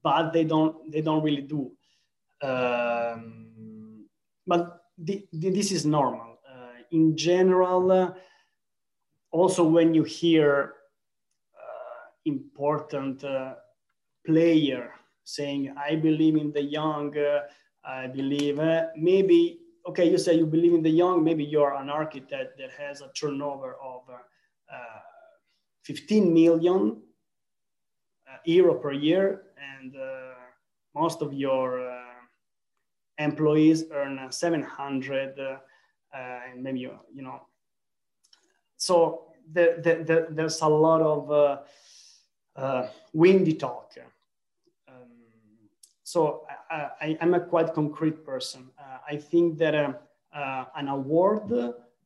but 0.03 0.31
they 0.31 0.43
don't, 0.43 0.91
they 0.91 1.01
don't 1.01 1.23
really 1.23 1.41
do. 1.41 1.71
Um, 2.41 4.05
but 4.45 4.81
the, 4.97 5.25
the, 5.31 5.49
this 5.49 5.71
is 5.71 5.85
normal 5.85 6.35
in 6.91 7.17
general, 7.17 7.91
uh, 7.91 8.11
also 9.31 9.63
when 9.63 9.93
you 9.93 10.03
hear 10.03 10.73
uh, 11.55 12.07
important 12.25 13.23
uh, 13.23 13.55
player 14.25 14.91
saying, 15.25 15.75
I 15.77 15.95
believe 15.95 16.37
in 16.37 16.51
the 16.51 16.61
young, 16.61 17.13
I 17.83 18.07
believe, 18.07 18.59
maybe, 18.95 19.59
okay, 19.87 20.09
you 20.09 20.17
say 20.17 20.35
you 20.35 20.45
believe 20.45 20.73
in 20.73 20.81
the 20.81 20.89
young, 20.89 21.23
maybe 21.23 21.43
you're 21.43 21.75
an 21.75 21.89
architect 21.89 22.57
that 22.57 22.71
has 22.71 23.01
a 23.01 23.11
turnover 23.13 23.75
of 23.83 24.03
15 25.83 26.33
million 26.33 27.01
euro 28.45 28.75
per 28.75 28.93
year 28.93 29.43
and 29.57 29.95
most 30.95 31.21
of 31.21 31.33
your 31.33 31.87
uh, 31.87 32.01
employees 33.17 33.83
earn 33.91 34.31
700 34.31 35.37
uh, 35.37 35.43
uh, 35.43 35.57
and 36.49 36.63
maybe 36.63 36.79
you, 36.79 36.97
you 37.13 37.21
know. 37.21 37.41
So 38.77 39.27
the, 39.51 39.75
the, 39.83 40.03
the, 40.03 40.27
there's 40.29 40.61
a 40.61 40.67
lot 40.67 41.01
of 41.01 41.31
uh, 41.31 41.57
uh, 42.55 42.87
windy 43.13 43.53
talk 43.53 43.91
so 46.05 46.45
I, 46.69 47.17
am 47.19 47.33
a 47.33 47.39
quite 47.39 47.73
concrete 47.73 48.23
person. 48.23 48.69
I 49.09 49.17
think 49.17 49.57
that 49.57 49.73
an 50.33 50.87
award 50.87 51.51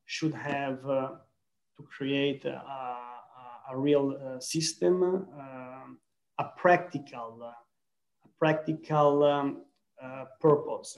should 0.06 0.34
have 0.34 0.82
to 0.84 1.84
create 1.84 2.46
a, 2.46 2.56
a, 2.56 3.74
a 3.74 3.78
real 3.78 4.18
uh, 4.18 4.40
system, 4.40 5.28
uh, 5.38 6.44
a 6.44 6.46
practical, 6.56 7.40
uh, 7.44 7.52
a 8.26 8.30
practical 8.40 9.24
um, 9.24 9.64
purpose. 10.40 10.98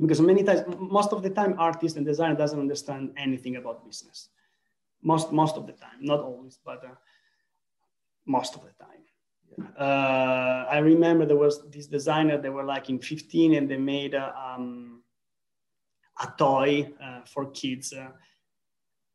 Because 0.00 0.20
many 0.20 0.42
times 0.42 0.62
most 0.80 1.12
of 1.12 1.22
the 1.22 1.30
time 1.30 1.54
artist 1.58 1.96
and 1.96 2.04
designer 2.04 2.34
doesn't 2.34 2.58
understand 2.58 3.12
anything 3.16 3.54
about 3.54 3.86
business. 3.86 4.30
Most 5.02 5.32
most 5.32 5.56
of 5.56 5.66
the 5.68 5.72
time 5.74 5.98
not 6.00 6.20
always 6.20 6.58
but 6.64 6.84
uh, 6.84 6.96
most 8.26 8.56
of 8.56 8.62
the 8.62 8.74
time 8.84 9.02
uh, 9.78 10.64
i 10.70 10.78
remember 10.78 11.26
there 11.26 11.36
was 11.36 11.68
this 11.70 11.86
designer 11.86 12.38
they 12.38 12.48
were 12.48 12.64
like 12.64 12.88
in 12.88 12.98
15 12.98 13.54
and 13.54 13.70
they 13.70 13.76
made 13.76 14.14
a, 14.14 14.34
um, 14.38 15.02
a 16.22 16.32
toy 16.38 16.90
uh, 17.02 17.20
for 17.24 17.50
kids 17.50 17.92
uh, 17.92 18.08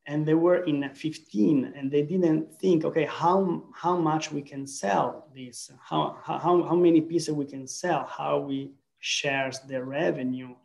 and 0.08 0.26
they 0.26 0.36
were 0.36 0.64
in 0.66 0.88
15 0.88 1.74
and 1.76 1.92
they 1.92 2.04
didn't 2.04 2.54
think 2.60 2.86
okay 2.86 3.06
how 3.06 3.64
how 3.74 3.98
much 3.98 4.32
we 4.32 4.42
can 4.42 4.68
sell 4.68 5.28
this 5.36 5.72
how 5.82 6.18
how, 6.24 6.40
how 6.40 6.76
many 6.76 7.02
pieces 7.02 7.34
we 7.34 7.46
can 7.46 7.68
sell 7.68 8.06
how 8.06 8.40
we 8.40 8.72
shares 9.06 9.60
the 9.68 9.84
revenue. 9.84 10.56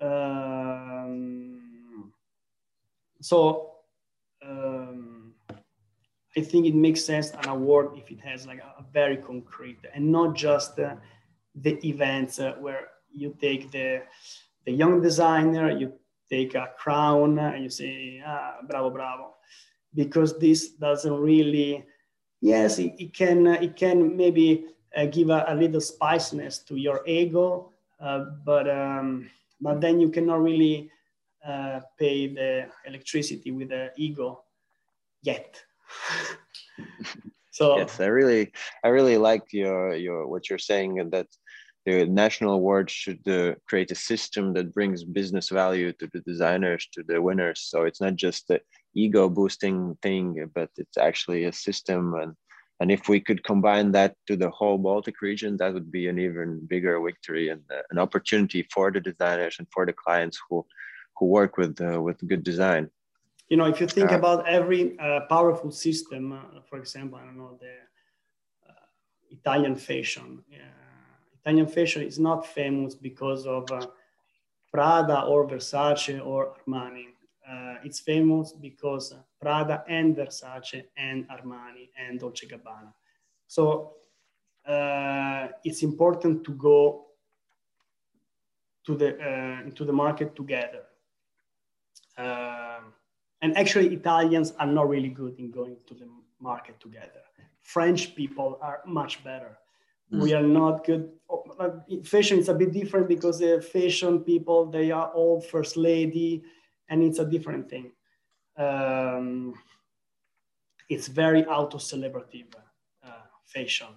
Um, 0.00 2.12
so 3.20 3.70
I 6.38 6.42
think 6.42 6.66
it 6.66 6.74
makes 6.74 7.04
sense 7.04 7.30
an 7.32 7.48
award 7.48 7.86
if 7.96 8.10
it 8.10 8.20
has 8.20 8.46
like 8.46 8.60
a, 8.60 8.70
a 8.82 8.84
very 8.92 9.16
concrete 9.16 9.80
and 9.94 10.12
not 10.12 10.36
just 10.36 10.78
uh, 10.78 10.94
the 11.54 11.74
events 11.86 12.38
uh, 12.38 12.54
where 12.60 12.88
you 13.12 13.34
take 13.40 13.70
the 13.72 14.02
the 14.64 14.72
young 14.72 15.00
designer, 15.00 15.70
you 15.70 15.92
take 16.30 16.54
a 16.54 16.68
crown 16.78 17.38
and 17.38 17.64
you 17.64 17.70
say 17.70 18.22
ah, 18.24 18.56
bravo 18.68 18.90
bravo, 18.90 19.34
because 19.94 20.38
this 20.38 20.60
doesn't 20.86 21.18
really 21.30 21.84
yes 22.40 22.78
it, 22.78 22.94
it 22.98 23.12
can 23.12 23.46
it 23.46 23.74
can 23.74 24.16
maybe 24.16 24.66
uh, 24.96 25.06
give 25.06 25.30
a, 25.30 25.44
a, 25.48 25.54
little 25.54 25.80
spiciness 25.80 26.60
to 26.60 26.76
your 26.76 27.02
ego, 27.06 27.72
uh, 28.00 28.24
but 28.44 28.68
um, 28.70 29.28
but 29.60 29.80
then 29.80 30.00
you 30.00 30.08
cannot 30.08 30.40
really 30.40 30.90
uh, 31.46 31.80
pay 31.98 32.28
the 32.28 32.68
electricity 32.86 33.50
with 33.50 33.70
the 33.70 33.90
ego 33.96 34.44
yet. 35.22 35.62
so 37.50 37.78
yes, 37.78 38.00
I 38.00 38.06
really 38.06 38.52
I 38.84 38.88
really 38.88 39.18
like 39.18 39.44
your 39.52 39.94
your 39.94 40.26
what 40.26 40.48
you're 40.48 40.58
saying 40.58 41.00
and 41.00 41.10
that 41.12 41.28
the 41.86 42.04
national 42.04 42.54
award 42.54 42.90
should 42.90 43.26
uh, 43.28 43.54
create 43.66 43.90
a 43.90 43.94
system 43.94 44.52
that 44.54 44.74
brings 44.74 45.04
business 45.04 45.48
value 45.48 45.92
to 45.94 46.08
the 46.12 46.20
designers 46.20 46.86
to 46.92 47.02
the 47.02 47.20
winners 47.20 47.60
so 47.70 47.84
it's 47.84 48.00
not 48.00 48.16
just 48.16 48.48
the 48.48 48.60
ego 48.94 49.28
boosting 49.28 49.96
thing 50.02 50.50
but 50.54 50.70
it's 50.76 50.98
actually 50.98 51.44
a 51.44 51.52
system 51.52 52.14
and 52.14 52.34
and 52.80 52.92
if 52.92 53.08
we 53.08 53.20
could 53.20 53.42
combine 53.42 53.92
that 53.92 54.14
to 54.28 54.36
the 54.36 54.50
whole 54.50 54.78
Baltic 54.78 55.20
region, 55.20 55.56
that 55.56 55.74
would 55.74 55.90
be 55.90 56.06
an 56.06 56.18
even 56.18 56.64
bigger 56.66 57.00
victory 57.00 57.48
and 57.48 57.62
uh, 57.70 57.82
an 57.90 57.98
opportunity 57.98 58.68
for 58.72 58.92
the 58.92 59.00
designers 59.00 59.56
and 59.58 59.66
for 59.72 59.84
the 59.84 59.92
clients 59.92 60.40
who, 60.48 60.64
who 61.16 61.26
work 61.26 61.56
with, 61.56 61.80
uh, 61.80 62.00
with 62.00 62.26
good 62.28 62.44
design. 62.44 62.88
You 63.48 63.56
know, 63.56 63.64
if 63.64 63.80
you 63.80 63.86
think 63.86 64.12
uh, 64.12 64.16
about 64.16 64.46
every 64.46 64.98
uh, 64.98 65.20
powerful 65.28 65.70
system, 65.70 66.32
uh, 66.32 66.60
for 66.68 66.78
example, 66.78 67.18
I 67.18 67.24
don't 67.24 67.38
know, 67.38 67.58
the 67.60 67.74
uh, 68.68 68.86
Italian 69.30 69.76
fashion. 69.76 70.42
Italian 71.40 71.66
fashion 71.66 72.02
is 72.02 72.18
not 72.18 72.46
famous 72.46 72.94
because 72.94 73.46
of 73.46 73.64
Prada 74.70 75.22
or 75.22 75.48
Versace 75.48 76.24
or 76.24 76.54
Armani 76.66 77.06
uh, 77.48 77.76
it's 77.82 78.00
famous 78.00 78.52
because 78.52 79.14
Prada 79.40 79.82
and 79.88 80.14
Versace 80.16 80.84
and 80.96 81.26
Armani 81.28 81.88
and 81.98 82.20
Dolce 82.20 82.46
Gabbana. 82.46 82.92
So 83.46 83.94
uh, 84.66 85.48
it's 85.64 85.82
important 85.82 86.44
to 86.44 86.52
go 86.52 87.06
to 88.84 88.94
the 88.96 89.18
uh, 89.18 89.62
into 89.64 89.84
the 89.84 89.92
market 89.92 90.36
together. 90.36 90.84
And 93.40 93.56
actually, 93.56 93.94
Italians 93.94 94.52
are 94.58 94.66
not 94.66 94.88
really 94.88 95.08
good 95.08 95.38
in 95.38 95.50
going 95.50 95.76
to 95.86 95.94
the 95.94 96.08
market 96.40 96.80
together. 96.80 97.22
French 97.60 98.14
people 98.14 98.58
are 98.62 98.80
much 98.86 99.22
better. 99.22 99.58
Mm. 100.12 100.22
We 100.22 100.34
are 100.34 100.42
not 100.42 100.84
good. 100.84 101.10
Fashion 102.04 102.38
is 102.38 102.48
a 102.48 102.54
bit 102.54 102.72
different 102.72 103.08
because 103.08 103.38
the 103.38 103.60
fashion 103.60 104.20
people 104.20 104.66
they 104.66 104.90
are 104.90 105.08
all 105.08 105.40
first 105.40 105.76
lady, 105.76 106.42
and 106.88 107.02
it's 107.02 107.18
a 107.18 107.24
different 107.24 107.68
thing. 107.68 107.92
Um, 108.56 109.54
it's 110.88 111.06
very 111.08 111.44
auto 111.44 111.78
celebrative 111.78 112.54
uh, 113.04 113.26
fashion, 113.44 113.88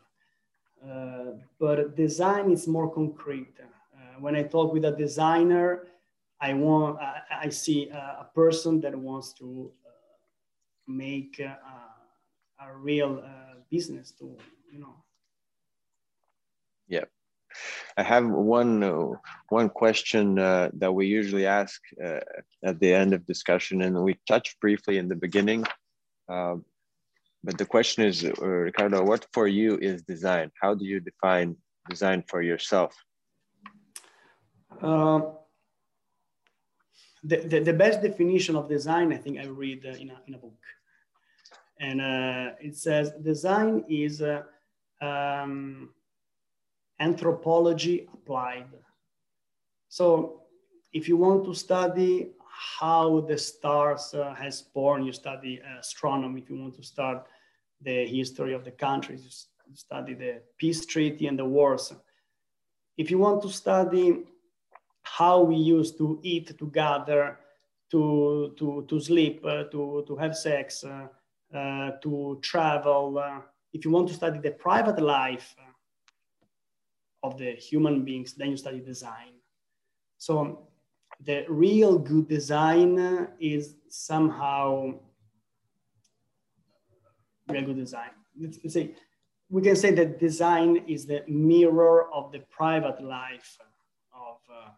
uh, 0.86 1.32
but 1.58 1.96
design 1.96 2.52
is 2.52 2.68
more 2.68 2.94
concrete. 2.94 3.56
Uh, 3.60 4.20
when 4.20 4.36
I 4.36 4.44
talk 4.44 4.74
with 4.74 4.84
a 4.86 4.92
designer, 4.92 5.88
I 6.42 6.54
want 6.56 7.00
I, 7.00 7.22
I 7.44 7.50
see 7.50 7.90
a, 7.90 8.26
a, 8.26 8.28
person 8.34 8.82
that 8.82 8.96
wants 8.96 9.32
to 9.34 9.72
uh, 9.86 9.90
make 10.88 11.40
a, 11.40 11.58
a 12.60 12.76
real 12.76 13.22
uh, 13.24 13.60
business 13.70 14.12
to 14.20 14.36
you 14.72 14.80
know. 14.80 14.96
Yeah. 16.88 17.06
I 17.98 18.04
have 18.04 18.28
one 18.28 18.84
uh, 18.84 19.12
one 19.50 19.70
question 19.70 20.40
uh, 20.40 20.70
that 20.74 20.94
we 20.94 21.06
usually 21.06 21.46
ask 21.46 21.80
uh, 22.04 22.22
at 22.64 22.80
the 22.80 22.94
end 22.94 23.14
of 23.14 23.26
discussion 23.26 23.82
and 23.82 24.02
we 24.04 24.18
touched 24.28 24.60
briefly 24.60 24.98
in 24.98 25.08
the 25.10 25.16
beginning 25.16 25.66
uh, 26.30 26.56
but 27.44 27.58
the 27.58 27.66
question 27.66 28.04
is 28.06 28.24
uh, 28.24 28.32
ricardo 28.46 29.04
what 29.04 29.28
for 29.34 29.48
you 29.48 29.78
is 29.78 30.02
design? 30.04 30.52
How 30.62 30.74
do 30.74 30.86
you 30.86 31.00
define 31.02 31.58
design 31.90 32.24
for 32.28 32.42
yourself 32.42 32.96
the, 37.24 37.38
the, 37.38 37.60
the, 37.60 37.74
best 37.74 38.02
definition 38.02 38.56
of 38.56 38.68
design 38.68 39.14
i 39.14 39.18
think 39.18 39.38
i 39.40 39.46
read 39.46 39.86
in, 39.86 40.10
a, 40.10 40.22
in 40.28 40.34
a 40.34 40.38
book 40.38 40.58
and 41.82 42.00
uh, 42.00 42.52
it 42.62 42.78
says 42.78 43.12
design 43.24 43.84
is 43.90 44.22
uh, 44.22 44.44
um, 45.02 45.90
anthropology 47.00 48.08
applied. 48.14 48.68
So 49.90 50.44
if 50.94 51.10
you 51.10 51.18
want 51.18 51.44
to 51.46 51.56
study 51.56 52.30
how 52.80 53.22
the 53.22 53.38
stars 53.38 54.14
uh, 54.14 54.36
has 54.36 54.62
born, 54.62 55.04
you 55.04 55.12
study 55.12 55.60
astronomy. 55.80 56.42
If 56.42 56.50
you 56.52 56.58
want 56.58 56.76
to 56.76 56.84
start 56.84 57.26
the 57.82 58.06
history 58.06 58.54
of 58.54 58.64
the 58.64 58.72
countries, 58.72 59.48
you 59.68 59.76
study 59.76 60.14
the 60.14 60.42
peace 60.58 60.86
treaty 60.86 61.26
and 61.26 61.40
the 61.40 61.46
wars. 61.46 61.92
If 62.96 63.10
you 63.10 63.18
want 63.18 63.42
to 63.42 63.50
study 63.50 64.20
how 65.04 65.42
we 65.42 65.56
used 65.56 65.98
to 65.98 66.20
eat 66.24 66.58
together, 66.58 67.40
to, 67.92 68.54
to, 68.58 68.86
to 68.88 69.00
sleep, 69.00 69.44
uh, 69.46 69.64
to, 69.66 70.04
to 70.08 70.16
have 70.16 70.36
sex, 70.36 70.84
uh, 70.84 71.08
uh, 71.54 71.92
to 72.02 72.40
travel, 72.42 73.18
uh, 73.18 73.42
if 73.74 73.86
you 73.86 73.92
want 73.92 74.08
to 74.08 74.14
study 74.14 74.40
the 74.40 74.52
private 74.52 75.02
life 75.02 75.56
of 77.24 77.38
the 77.38 77.52
human 77.52 78.04
beings, 78.04 78.34
then 78.34 78.50
you 78.50 78.58
study 78.58 78.80
design. 78.80 79.34
So 80.18 80.68
the 81.24 81.46
real 81.48 81.98
good 81.98 82.28
design 82.28 83.28
is 83.40 83.76
somehow 83.90 84.96
real 87.48 87.64
good 87.64 87.78
design. 87.78 88.12
Let's, 88.40 88.60
let's 88.64 88.74
say 88.74 88.96
we 89.50 89.62
can 89.62 89.76
say 89.76 89.92
that 89.92 90.20
design 90.20 90.84
is 90.88 91.06
the 91.06 91.24
mirror 91.28 92.10
of 92.14 92.32
the 92.32 92.40
private 92.50 93.04
life 93.04 93.58
of 94.14 94.38
uh, 94.50 94.70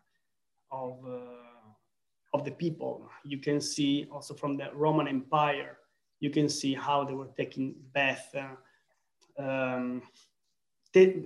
of 0.73 0.97
uh, 1.07 2.33
of 2.33 2.43
the 2.43 2.51
people. 2.51 3.07
You 3.23 3.37
can 3.37 3.61
see 3.61 4.07
also 4.11 4.33
from 4.33 4.57
the 4.57 4.67
Roman 4.73 5.07
Empire 5.07 5.77
you 6.23 6.29
can 6.29 6.47
see 6.47 6.73
how 6.73 7.03
they 7.03 7.13
were 7.13 7.27
taking 7.35 7.75
bath. 7.93 8.33
Uh, 8.33 9.43
um, 9.45 10.01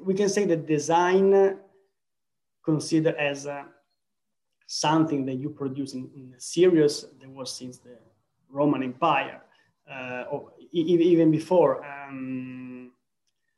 we 0.03 0.13
can 0.15 0.27
say 0.27 0.43
that 0.45 0.65
design 0.65 1.59
considered 2.65 3.13
as 3.15 3.45
uh, 3.45 3.61
something 4.65 5.23
that 5.27 5.35
you 5.35 5.51
produce 5.51 5.93
in, 5.93 6.09
in 6.15 6.33
series 6.39 7.05
that 7.21 7.29
was 7.29 7.55
since 7.55 7.77
the 7.77 7.95
Roman 8.49 8.81
Empire, 8.81 9.39
uh, 9.87 10.23
or 10.31 10.51
even 10.71 11.29
before. 11.29 11.85
Um, 11.85 12.91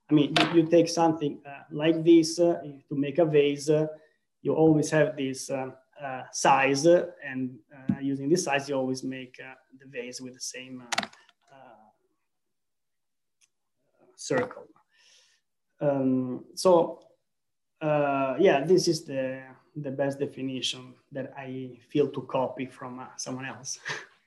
I 0.10 0.14
mean, 0.14 0.36
you, 0.38 0.46
you 0.56 0.68
take 0.68 0.90
something 0.90 1.40
uh, 1.46 1.64
like 1.72 2.04
this 2.04 2.38
uh, 2.38 2.60
to 2.90 2.96
make 2.96 3.18
a 3.18 3.24
vase, 3.26 3.70
uh, 3.70 3.88
you 4.42 4.54
always 4.54 4.90
have 4.92 5.16
this 5.16 5.50
uh, 5.50 5.72
uh, 6.02 6.24
size, 6.32 6.86
and 6.86 7.58
using 8.02 8.30
this 8.30 8.46
size, 8.46 8.70
you 8.70 8.76
always 8.76 9.04
make 9.04 9.38
the 9.80 9.86
vase 9.86 10.22
with 10.22 10.34
the 10.34 10.40
same 10.40 10.84
circle. 14.16 14.68
Um, 15.82 16.46
so 16.56 17.00
uh, 17.82 18.36
yeah, 18.40 18.66
this 18.66 18.88
is 18.88 19.06
the, 19.06 19.42
the 19.76 19.92
best 19.92 20.20
definition 20.20 20.94
that 21.12 21.34
I 21.38 21.80
feel 21.90 22.10
to 22.10 22.22
copy 22.24 22.66
from 22.66 23.00
uh, 23.00 23.06
someone 23.16 23.46
else. 23.46 23.80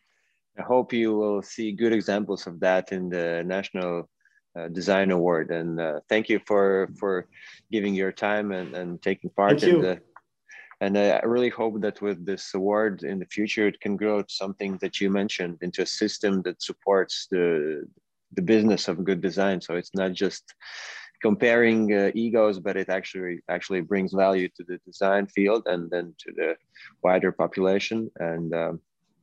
I 0.59 0.62
hope 0.62 0.92
you 0.92 1.14
will 1.16 1.42
see 1.42 1.72
good 1.72 1.92
examples 1.92 2.46
of 2.46 2.61
that 2.61 2.92
in 2.92 3.09
the 3.09 3.42
National 3.44 4.09
uh, 4.59 4.69
Design 4.69 5.11
Award. 5.11 5.51
And 5.51 5.81
uh, 5.81 6.01
thank 6.09 6.29
you 6.29 6.41
for 6.47 6.88
for 6.99 7.27
giving 7.71 7.95
your 7.95 8.12
time 8.12 8.53
and, 8.53 8.75
and 8.75 9.03
taking 9.03 9.31
part 9.31 9.61
thank 9.61 9.62
in 9.62 9.69
you. 9.77 9.83
the. 9.83 10.01
And 10.81 10.99
I 10.99 11.21
really 11.25 11.49
hope 11.49 11.81
that 11.83 12.03
with 12.03 12.27
this 12.27 12.55
award 12.55 13.05
in 13.05 13.21
the 13.21 13.27
future, 13.27 13.69
it 13.69 13.81
can 13.81 13.97
grow 13.97 14.21
to 14.21 14.35
something 14.35 14.79
that 14.79 15.01
you 15.01 15.11
mentioned 15.11 15.59
into 15.62 15.83
a 15.83 15.87
system 15.87 16.43
that 16.43 16.61
supports 16.61 17.29
the 17.31 17.87
the 18.35 18.43
business 18.43 18.88
of 18.88 19.05
good 19.05 19.21
design. 19.21 19.61
So 19.61 19.75
it's 19.75 19.95
not 19.95 20.12
just 20.12 20.43
comparing 21.23 21.95
uh, 21.95 22.11
egos, 22.15 22.59
but 22.59 22.77
it 22.77 22.88
actually 22.88 23.41
actually 23.49 23.81
brings 23.81 24.12
value 24.12 24.49
to 24.57 24.65
the 24.65 24.79
design 24.85 25.27
field 25.29 25.62
and 25.67 25.88
then 25.91 26.15
to 26.19 26.33
the 26.35 26.57
wider 27.03 27.31
population. 27.31 28.11
And 28.19 28.53
um, 28.55 28.81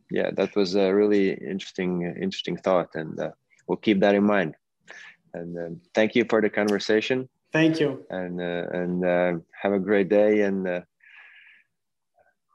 yeah, 0.10 0.32
that 0.38 0.56
was 0.56 0.76
a 0.76 0.94
really 0.94 1.34
interesting 1.34 2.04
interesting 2.22 2.58
thought, 2.58 2.96
and 2.96 3.20
uh, 3.20 3.32
we'll 3.68 3.78
keep 3.78 4.00
that 4.00 4.16
in 4.16 4.24
mind. 4.24 4.56
And 5.34 5.58
um, 5.58 5.82
thank 5.94 6.16
you 6.16 6.26
for 6.30 6.42
the 6.42 6.50
conversation. 6.50 7.30
Thank 7.52 7.80
you. 7.80 8.06
And 8.10 8.40
uh, 8.42 8.66
and 8.72 9.06
uh, 9.06 9.34
have 9.62 9.74
a 9.74 9.80
great 9.80 10.10
day 10.10 10.42
and 10.42 10.68
uh, 10.68 10.82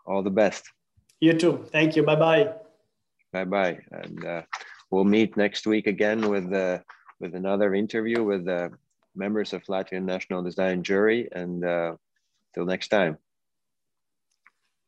all 0.06 0.22
the 0.22 0.30
best. 0.30 0.70
You 1.20 1.34
too. 1.34 1.66
Thank 1.72 1.96
you. 1.96 2.02
Bye 2.02 2.16
bye. 2.16 2.52
Bye 3.32 3.44
bye. 3.44 3.78
And 3.90 4.24
uh, 4.24 4.42
we'll 4.90 5.04
meet 5.04 5.36
next 5.36 5.66
week 5.66 5.86
again 5.86 6.28
with 6.28 6.52
uh, 6.52 6.78
with 7.20 7.34
another 7.34 7.74
interview 7.74 8.22
with 8.22 8.46
uh, 8.48 8.68
members 9.16 9.52
of 9.52 9.64
Latvian 9.64 10.04
National 10.04 10.42
Design 10.42 10.82
Jury. 10.82 11.28
And 11.32 11.64
uh, 11.64 11.96
till 12.54 12.64
next 12.64 12.88
time. 12.88 13.18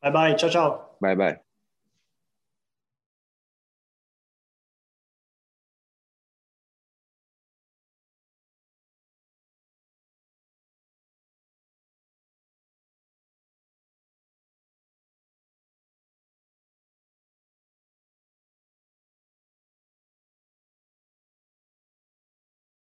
Bye 0.01 0.11
bye. 0.11 0.33
Ciao, 0.35 0.49
ciao. 0.49 0.85
Bye 1.01 1.15
bye. 1.15 1.37